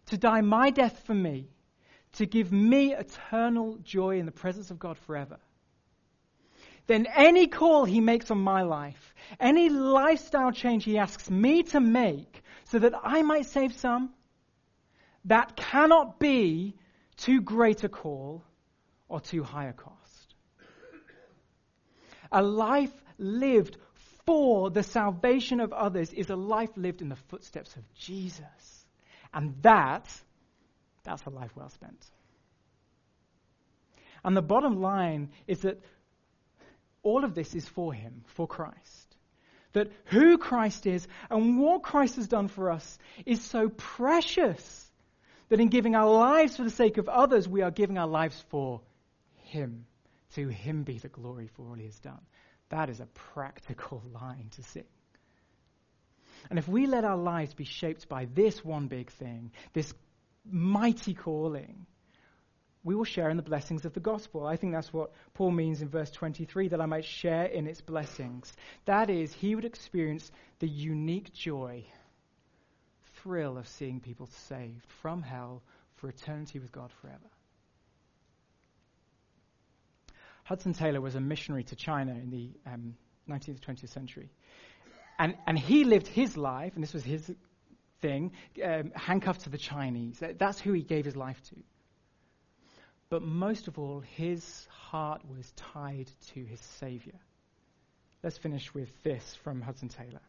to 0.06 0.18
die 0.18 0.42
my 0.42 0.70
death 0.70 1.04
for 1.06 1.14
me, 1.14 1.50
to 2.16 2.26
give 2.26 2.52
me 2.52 2.94
eternal 2.94 3.78
joy 3.84 4.20
in 4.20 4.26
the 4.26 4.32
presence 4.32 4.72
of 4.72 4.80
God 4.80 4.98
forever, 4.98 5.38
then 6.88 7.08
any 7.16 7.48
call 7.48 7.86
he 7.86 8.00
makes 8.00 8.30
on 8.32 8.40
my 8.40 8.62
life, 8.62 9.16
any 9.40 9.70
lifestyle 9.70 10.52
change 10.52 10.84
he 10.84 10.98
asks 10.98 11.30
me 11.30 11.64
to 11.64 11.80
make 11.80 12.44
so 12.66 12.80
that 12.80 12.94
I 13.04 13.22
might 13.24 13.48
save 13.48 13.74
some, 13.74 14.12
that 15.26 15.56
cannot 15.56 16.20
be 16.20 16.76
too 17.18 17.42
great 17.42 17.84
a 17.84 17.90
call 17.90 18.44
or 19.10 19.20
too 19.20 19.44
high 19.44 19.66
a 19.66 19.74
cost. 19.74 20.36
A 22.32 22.42
life 22.42 22.94
lived 23.18 23.78
for 24.26 24.70
the 24.70 24.84
salvation 24.84 25.60
of 25.60 25.72
others 25.74 26.12
is 26.12 26.30
a 26.30 26.36
life 26.36 26.72
lived 26.76 27.02
in 27.02 27.10
the 27.10 27.16
footsteps 27.16 27.76
of 27.76 27.94
Jesus. 27.94 28.86
And 29.34 29.56
that, 29.62 30.08
that's 31.06 31.24
a 31.26 31.30
life 31.30 31.52
well 31.56 31.70
spent. 31.70 32.06
And 34.24 34.36
the 34.36 34.42
bottom 34.42 34.82
line 34.82 35.30
is 35.48 35.62
that 35.62 35.82
all 37.04 37.24
of 37.24 37.36
this 37.36 37.54
is 37.54 37.68
for 37.68 37.94
Him, 37.94 38.24
for 38.26 38.48
Christ. 38.48 39.16
That 39.74 39.92
who 40.06 40.38
Christ 40.38 40.88
is 40.88 41.08
and 41.30 41.60
what 41.60 41.84
Christ 41.84 42.16
has 42.16 42.28
done 42.28 42.48
for 42.48 42.72
us 42.72 42.98
is 43.26 43.42
so 43.42 43.70
precious 43.70 44.92
that 45.50 45.60
in 45.60 45.68
giving 45.68 45.96
our 45.96 46.10
lives 46.10 46.58
for 46.58 46.64
the 46.64 46.70
sake 46.72 46.98
of 46.98 47.08
others, 47.08 47.48
we 47.48 47.62
are 47.62 47.72
giving 47.72 47.98
our 47.98 48.08
lives 48.08 48.44
for 48.50 48.82
Him. 49.44 49.86
To 50.34 50.48
Him 50.48 50.84
be 50.84 50.98
the 50.98 51.08
glory 51.08 51.48
for 51.56 51.68
all 51.68 51.76
He 51.76 51.86
has 51.86 52.00
done. 52.00 52.22
That 52.70 52.90
is 52.90 53.00
a 53.00 53.06
practical 53.34 54.02
line 54.14 54.50
to 54.56 54.64
sing. 54.64 54.86
And 56.50 56.60
if 56.60 56.68
we 56.68 56.88
let 56.88 57.06
our 57.06 57.18
lives 57.18 57.54
be 57.54 57.64
shaped 57.64 58.10
by 58.10 58.26
this 58.26 58.64
one 58.64 58.88
big 58.88 59.12
thing, 59.12 59.52
this 59.74 59.94
mighty 60.50 61.14
calling, 61.14 61.86
we 62.84 62.96
will 62.96 63.04
share 63.04 63.30
in 63.30 63.38
the 63.38 63.44
blessings 63.44 63.84
of 63.84 63.94
the 63.94 64.00
gospel. 64.00 64.46
I 64.46 64.58
think 64.58 64.74
that's 64.74 64.94
what 64.94 65.12
Paul 65.34 65.52
means 65.52 65.82
in 65.82 65.90
verse 65.90 66.12
23 66.12 66.68
that 66.70 66.80
I 66.80 66.86
might 66.86 67.06
share 67.06 67.46
in 67.46 67.66
its 67.68 67.82
blessings. 67.82 68.54
That 68.86 69.10
is, 69.10 69.34
he 69.34 69.56
would 69.56 69.66
experience 69.66 70.32
the 70.60 70.68
unique 70.68 71.34
joy 71.34 71.84
thrill 73.16 73.58
of 73.58 73.68
seeing 73.68 74.00
people 74.00 74.30
saved 74.48 74.86
from 75.02 75.24
hell 75.24 75.64
for 75.96 76.10
eternity 76.10 76.60
with 76.60 76.72
God 76.72 76.92
forever. 77.02 77.18
Hudson 80.44 80.74
Taylor 80.74 81.02
was 81.02 81.16
a 81.16 81.20
missionary 81.20 81.64
to 81.64 81.76
China 81.76 82.12
in 82.12 82.30
the 82.30 82.52
um, 82.68 82.96
19th, 83.28 83.62
20th 83.62 83.90
century. 83.90 84.30
And, 85.18 85.36
and 85.48 85.58
he 85.58 85.86
lived 85.86 86.06
his 86.06 86.38
life, 86.38 86.74
and 86.76 86.84
this 86.84 86.94
was 86.94 87.04
his 87.04 87.34
thing, 88.06 88.32
um, 88.64 88.92
handcuffed 88.96 89.42
to 89.42 89.50
the 89.50 89.58
Chinese. 89.58 90.22
That's 90.38 90.60
who 90.60 90.74
he 90.74 90.84
gave 90.84 91.06
his 91.06 91.16
life 91.16 91.42
to. 91.50 91.56
But 93.10 93.22
most 93.22 93.68
of 93.68 93.80
all, 93.80 94.00
his 94.00 94.68
heart 94.70 95.22
was 95.28 95.52
tied 95.56 96.10
to 96.34 96.44
his 96.44 96.60
Savior. 96.60 97.20
Let's 98.24 98.38
finish 98.38 98.74
with 98.74 98.90
this 99.04 99.36
from 99.44 99.62
Hudson 99.62 99.90
Taylor. 99.90 100.22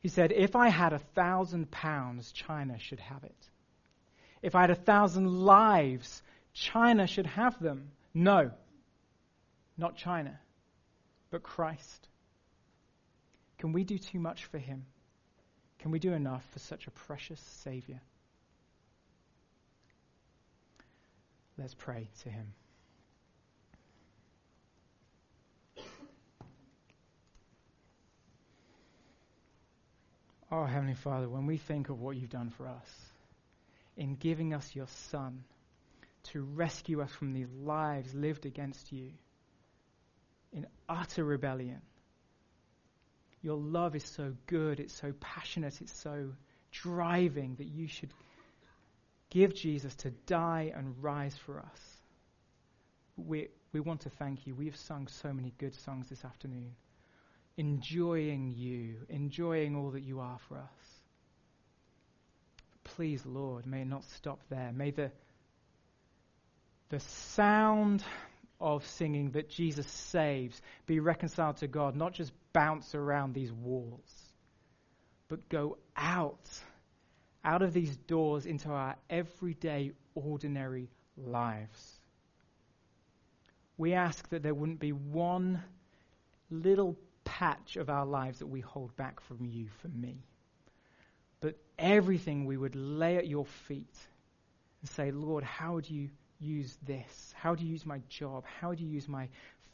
He 0.00 0.08
said, 0.08 0.32
If 0.32 0.56
I 0.56 0.68
had 0.68 0.92
a 0.92 0.98
thousand 0.98 1.70
pounds, 1.70 2.32
China 2.32 2.78
should 2.78 3.00
have 3.00 3.24
it. 3.24 3.50
If 4.42 4.54
I 4.54 4.62
had 4.62 4.70
a 4.70 4.74
thousand 4.74 5.26
lives, 5.26 6.22
China 6.52 7.06
should 7.06 7.26
have 7.26 7.58
them. 7.60 7.90
No, 8.12 8.52
not 9.76 9.96
China, 9.96 10.38
but 11.30 11.42
Christ. 11.42 12.08
Can 13.58 13.72
we 13.72 13.84
do 13.84 13.98
too 13.98 14.20
much 14.20 14.44
for 14.44 14.58
him? 14.58 14.84
Can 15.84 15.90
we 15.90 15.98
do 15.98 16.14
enough 16.14 16.42
for 16.50 16.60
such 16.60 16.86
a 16.86 16.90
precious 16.90 17.38
Savior? 17.62 18.00
Let's 21.58 21.74
pray 21.74 22.08
to 22.22 22.30
him. 22.30 22.54
Oh, 30.50 30.64
Heavenly 30.64 30.94
Father, 30.94 31.28
when 31.28 31.44
we 31.44 31.58
think 31.58 31.90
of 31.90 32.00
what 32.00 32.16
you've 32.16 32.30
done 32.30 32.48
for 32.48 32.66
us 32.66 33.10
in 33.98 34.14
giving 34.14 34.54
us 34.54 34.74
your 34.74 34.88
Son 34.88 35.44
to 36.32 36.44
rescue 36.54 37.02
us 37.02 37.12
from 37.12 37.34
these 37.34 37.50
lives 37.62 38.14
lived 38.14 38.46
against 38.46 38.90
you 38.90 39.10
in 40.50 40.66
utter 40.88 41.24
rebellion, 41.24 41.82
your 43.44 43.58
love 43.58 43.94
is 43.94 44.04
so 44.04 44.32
good, 44.46 44.80
it's 44.80 44.94
so 44.94 45.12
passionate, 45.20 45.80
it's 45.80 45.92
so 45.92 46.30
driving 46.72 47.54
that 47.56 47.66
you 47.66 47.86
should 47.86 48.12
give 49.28 49.54
Jesus 49.54 49.94
to 49.96 50.10
die 50.26 50.72
and 50.74 51.02
rise 51.02 51.36
for 51.36 51.60
us. 51.60 51.80
We, 53.16 53.48
we 53.72 53.80
want 53.80 54.00
to 54.00 54.10
thank 54.10 54.46
you. 54.46 54.54
We 54.54 54.64
have 54.66 54.76
sung 54.76 55.06
so 55.08 55.32
many 55.32 55.52
good 55.58 55.74
songs 55.74 56.08
this 56.08 56.24
afternoon 56.24 56.74
enjoying 57.56 58.52
you, 58.56 58.96
enjoying 59.08 59.76
all 59.76 59.90
that 59.90 60.02
you 60.02 60.20
are 60.20 60.38
for 60.48 60.56
us. 60.56 61.00
Please, 62.82 63.24
Lord, 63.24 63.66
may 63.66 63.82
it 63.82 63.86
not 63.86 64.04
stop 64.04 64.40
there. 64.48 64.72
May 64.74 64.90
the, 64.90 65.10
the 66.88 67.00
sound 67.00 68.02
of 68.60 68.86
singing 68.86 69.30
that 69.32 69.50
Jesus 69.50 69.86
saves 69.86 70.60
be 70.86 71.00
reconciled 71.00 71.58
to 71.58 71.66
God, 71.66 71.96
not 71.96 72.12
just 72.12 72.32
bounce 72.52 72.94
around 72.94 73.34
these 73.34 73.52
walls, 73.52 74.10
but 75.28 75.48
go 75.48 75.78
out, 75.96 76.48
out 77.44 77.62
of 77.62 77.72
these 77.72 77.96
doors 77.96 78.46
into 78.46 78.68
our 78.68 78.96
everyday, 79.10 79.92
ordinary 80.14 80.88
lives. 81.16 82.00
We 83.76 83.94
ask 83.94 84.28
that 84.28 84.42
there 84.42 84.54
wouldn't 84.54 84.80
be 84.80 84.92
one 84.92 85.62
little 86.50 86.96
patch 87.24 87.76
of 87.76 87.90
our 87.90 88.06
lives 88.06 88.38
that 88.38 88.46
we 88.46 88.60
hold 88.60 88.94
back 88.96 89.20
from 89.20 89.44
you 89.44 89.66
for 89.80 89.88
me. 89.88 90.22
But 91.40 91.56
everything 91.78 92.44
we 92.44 92.56
would 92.56 92.76
lay 92.76 93.16
at 93.16 93.26
your 93.26 93.44
feet 93.44 93.96
and 94.80 94.90
say, 94.90 95.10
Lord, 95.10 95.42
how 95.42 95.80
do 95.80 95.94
you 95.94 96.10
use 96.40 96.76
this? 96.86 97.34
How 97.36 97.54
do 97.54 97.64
you 97.64 97.70
use 97.70 97.86
my 97.86 98.00
job? 98.08 98.44
How 98.60 98.74
do 98.74 98.82
you 98.84 98.90
use 98.90 99.08
my 99.08 99.28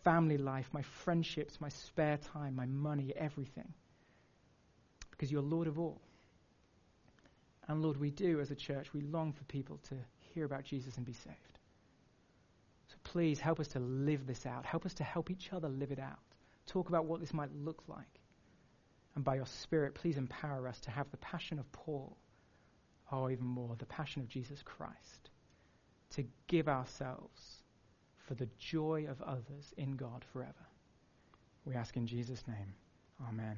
family 0.04 0.38
life, 0.38 0.68
my 0.72 0.82
friendships, 0.82 1.60
my 1.60 1.68
spare 1.68 2.18
time, 2.32 2.56
my 2.56 2.66
money, 2.66 3.12
everything? 3.16 3.72
Because 5.10 5.30
you're 5.30 5.42
Lord 5.42 5.66
of 5.66 5.78
all. 5.78 6.00
And 7.68 7.82
Lord, 7.82 7.98
we 7.98 8.10
do 8.10 8.40
as 8.40 8.50
a 8.50 8.56
church, 8.56 8.92
we 8.92 9.00
long 9.02 9.32
for 9.32 9.44
people 9.44 9.78
to 9.88 9.94
hear 10.34 10.44
about 10.44 10.64
Jesus 10.64 10.96
and 10.96 11.06
be 11.06 11.12
saved. 11.12 11.36
So 12.88 12.96
please 13.04 13.38
help 13.38 13.60
us 13.60 13.68
to 13.68 13.78
live 13.78 14.26
this 14.26 14.46
out. 14.46 14.64
Help 14.64 14.86
us 14.86 14.94
to 14.94 15.04
help 15.04 15.30
each 15.30 15.52
other 15.52 15.68
live 15.68 15.92
it 15.92 16.00
out 16.00 16.18
talk 16.70 16.88
about 16.88 17.04
what 17.04 17.20
this 17.20 17.34
might 17.34 17.50
look 17.54 17.82
like. 17.88 18.20
And 19.14 19.24
by 19.24 19.36
your 19.36 19.46
Spirit, 19.46 19.94
please 19.94 20.16
empower 20.16 20.68
us 20.68 20.78
to 20.80 20.90
have 20.90 21.10
the 21.10 21.16
passion 21.16 21.58
of 21.58 21.70
Paul, 21.72 22.16
or 23.10 23.30
even 23.30 23.44
more, 23.44 23.74
the 23.76 23.86
passion 23.86 24.22
of 24.22 24.28
Jesus 24.28 24.62
Christ, 24.62 25.29
to 26.10 26.24
give 26.46 26.68
ourselves 26.68 27.62
for 28.26 28.34
the 28.34 28.48
joy 28.58 29.06
of 29.08 29.20
others 29.22 29.72
in 29.76 29.96
God 29.96 30.24
forever. 30.32 30.66
We 31.64 31.74
ask 31.74 31.96
in 31.96 32.06
Jesus' 32.06 32.44
name. 32.46 32.74
Amen. 33.28 33.56